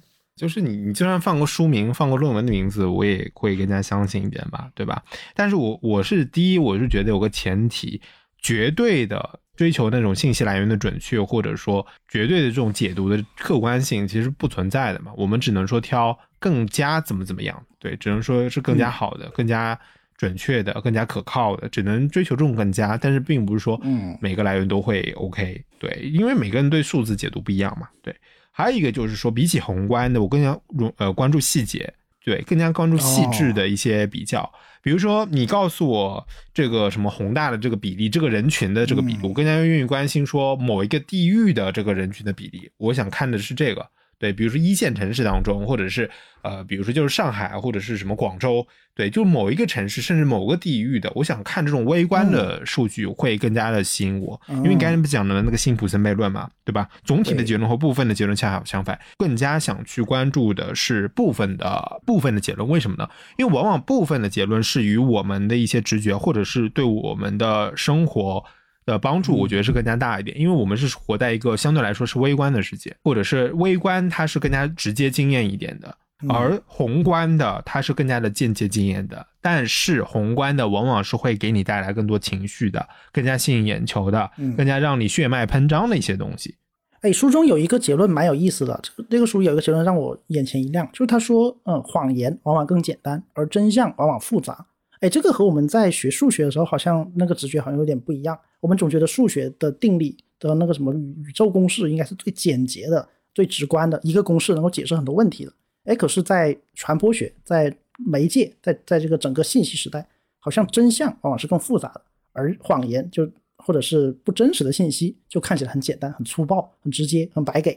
[0.42, 5.00] 就是你你就算放个书名、放个论文的名字，我也会更加相信一点吧，对吧？
[5.36, 8.02] 但是我我是第一，我是觉得有个前提，
[8.40, 15.12] 绝对的追求那种信息来源的准确，或者说绝对的这种解读的客观性，其实不存在的嘛。
[15.16, 19.78] 我们只能说挑更加怎么怎么样，对，只能说是更加好的、更加。
[20.18, 28.14] 准确的、更加可靠的，只能追求这种更加，但是并不是说，嗯，每个来源都会 OK，对，因为每个人对数字解读不一样嘛，对。
[28.52, 31.92] 还有一个就是说，比起宏观的，我更加容呃关注细节，
[32.22, 34.52] 对，更加关注细致的一些比较。
[34.82, 43.88] 比如说，你告诉我这个什么宏大的这个比例，这个人群的这个比例，我更加愿意关心说某一个地域的这个人群的比例，我想看的是这个。
[44.22, 46.08] 对，比如说一线城市当中，或者是
[46.42, 48.64] 呃，比如说就是上海或者是什么广州，
[48.94, 56.88] 对，就某一个城市甚至某个地域的，我想看这种微观的数据会更加的吸引我，因为刚才不讲的那个辛普森悖论嘛，对吧？
[57.02, 63.10] 总体的结论和部分的结论恰好相反，更加想去关注的是部分的部分的结论，为什么呢？
[63.38, 68.44] 因为往往部分的结论是与我们的一些直觉，或者是对我们的生活。
[68.84, 75.96] 的帮助，我觉得是更加大一点，因为我们是活在一个相对来说是微观的世界，或者是微观它是更加直接经验一点的，
[76.28, 79.26] 而宏观的它是更加的间接经验的。
[79.40, 86.54] 但是宏观的往往是会给你带来更多情绪的，更加吸引眼球的，更加让你血脉喷张的一些东西。
[87.00, 94.66] 哎，书中有一个结论蛮有意思的，这个这个书有一个结论让我眼前一亮，就是他说，嗯，谎言往往更简单，而真相往往复杂。
[95.02, 98.38] 哎，这个和我们在学数学的时候好像那个直觉好像有点不一样。
[98.60, 105.52] 我们总觉得数学的定理的那个什么宇宙公式应该是最简洁的、最直观的一个公式，能够解释很多问题的。
[105.86, 110.06] 哎，可是，在传播学、在媒介、在在这个整个信息时代，
[110.38, 117.76] 好像真相往往是更复杂的，而谎言就或者是不真实的信息就看起来很简单、很粗暴、很直接、很白给。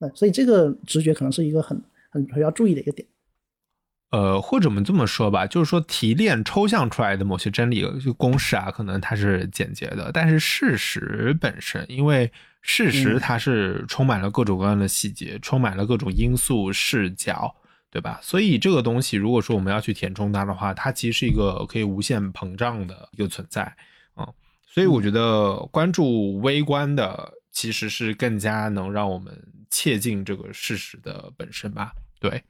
[0.00, 3.06] 嗯，所以这个直觉可能是一个很很很要注意的一个点。
[4.14, 12.30] 呃，或者我们这么说吧，就是说提炼抽象出来的某些真理就公式啊，可能它是简洁的，但是事实本身，因为
[12.62, 17.52] 事实它是充满了各种各样的细节，充满了各种因素视角，
[17.90, 18.20] 对吧？
[18.22, 23.62] 所以这个东西，如果说我们要去填充它的话，它其实是一个可以无限膨胀的一个存在
[24.14, 24.28] 啊。
[24.64, 29.36] 所以我觉得关注微观的，其实是更加能让我们
[29.70, 31.92] 切近这个事实的本身吧。
[32.20, 32.40] 对，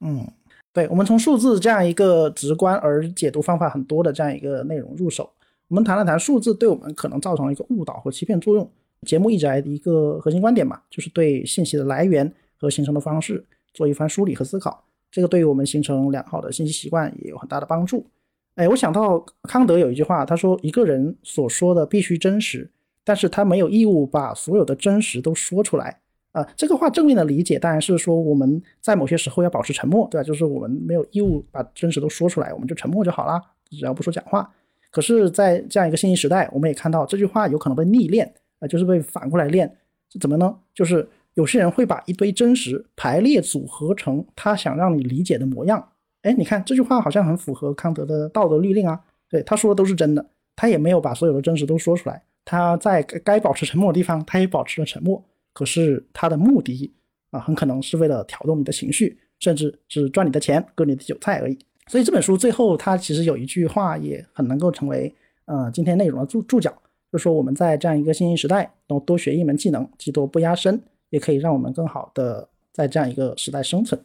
[0.00, 0.26] 嗯。
[0.72, 5.30] 对我们从数字这样一个直观而解读方法很多的这样一个内容入手，
[5.68, 8.70] 我们谈了谈数字对我们可能造成一个误导和欺骗作用。
[9.06, 13.44] 节目一直来一个核心观点嘛，就是对信息的来源和形成的方式
[13.74, 18.06] 做一番梳理和思考，这个对于我们形成良好的信息习惯也有很大的帮助。
[18.54, 22.70] 哎，我想到康德有一句话，他说一个人所说的必须真实，
[23.02, 26.01] 但是他没有义务把所有的真实都说出来。
[26.32, 30.24] 啊，这个话正面的理解当然是说我们在某些时候要保持沉默，对吧？
[30.24, 34.50] 就是我们没有义务把真实都说出来，我们就沉默就好了，只要不说假话。
[34.90, 38.30] 可是，在这样一个信息时代，我们也看到这句话有可能被逆练，
[38.60, 39.74] 啊，就是被反过来练，
[40.20, 40.54] 怎么呢？
[40.74, 45.86] 就是有些人会把一堆真实排列组合成他想让你理解的模样。
[46.22, 50.24] 哎，你看这句话好像很符合康德的道德律令啊，对，他说的都是真的，
[50.56, 55.22] 他也没有把所有的真实都说出来，他在该保持沉默的地方，他也保持了沉默。
[55.52, 56.92] 可是他的目的
[57.30, 61.58] 啊，很可能是为了挑动你的情绪，甚至是赚你的钱、割你的韭菜而已。
[61.88, 65.12] 所以这本书最后，它其实有一句话也很能够成为
[65.46, 66.70] 呃今天内容的注注脚，
[67.10, 70.80] 就是说我们在这样一个信息时代，多多学一门技能，技多不压身，
[71.10, 74.00] 也可以让我们更好的在这样一个时代生存。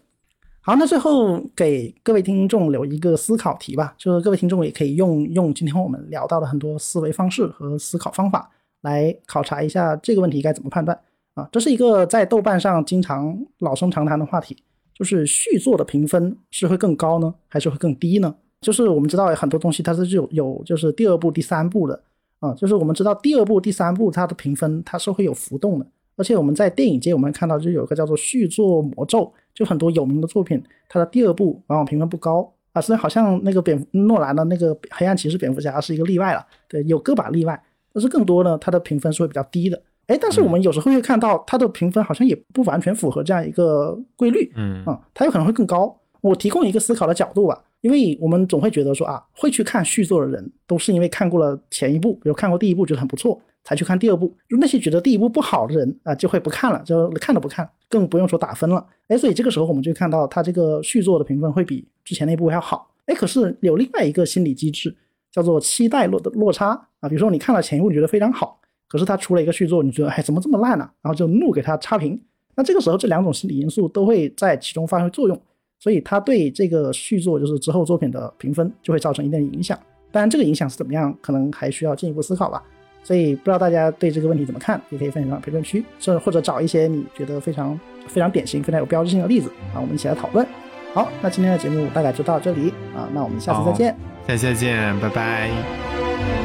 [0.60, 11.00] 好，那最后给各位听众留一个思考题吧，就是各位听众也可以用用今天我们聊到的很多思维方式和思考方法来考察一下这个问题该怎么判断。
[11.38, 14.58] 啊，这是一个在豆瓣上经常老生常谈的话题，
[14.92, 18.36] 就是续作的评分是会更高呢，还是会更低呢？
[18.62, 22.02] 就是我们知道很多东西它是有有就是第二部、第三部的
[22.40, 25.86] 啊，就是我们知道第二部、第三部它的评分它是会有浮动的，
[26.16, 30.60] 而且我们在电影界我们看到就有一个叫做续作魔咒，就很多有名的作品，
[30.90, 37.64] 它的第二部往往评分不高啊，虽然好像那个蝙诺兰的那个黑暗骑士蝙蝠侠是一个例外了，对，有个把例外，
[37.94, 39.80] 但是更多呢，它的评分是会比较低的。
[40.08, 45.96] 哎，但是我们有时候会看到它的评分好像也不完全符合这样一个规律，嗯啊，它有可能会更高。
[46.22, 54.34] 我提供一个思考的角度吧，因为我们总会觉得说啊，会去看续作的人都是因为看过了前一部，比如看过第一部觉得很不错，才去看第二部。
[54.60, 58.84] 那些觉得第一部不好的人啊，就会不看了，就看都不看，更不用说打分了。
[59.10, 62.90] 哎，所以这个时候我们就看到它这个续作的评分会比之前那部要好。
[63.06, 64.96] 哎，可是有另外一个心理机制
[65.32, 66.70] 叫做期待落的落差
[67.02, 68.60] 啊，比如说你看了前一部你觉得非常好。
[68.88, 70.90] 可是他出了一个续作，你觉得哎怎么这么烂呢？
[71.02, 72.20] 然后就怒给他差评。
[72.56, 75.42] 那这个时候这两种心理因素都会在其中发挥作用，
[75.80, 79.78] 所以他对这个续作就是之后作品的评分就会造成一定的影响。
[80.12, 82.64] 当然这个影响是怎么样，可能还需要进一步思考吧。
[83.04, 90.46] 所以不知道大家对这个问题怎么看，也可以分享到评论区，甚至或者找一些你觉得非常非常典型、非常有标志性的例子啊，我们一起来讨论。
[90.94, 93.96] 好，那今天的节目大概就到这里啊，那我们下次再见。
[94.28, 96.37] 下期再见，拜拜。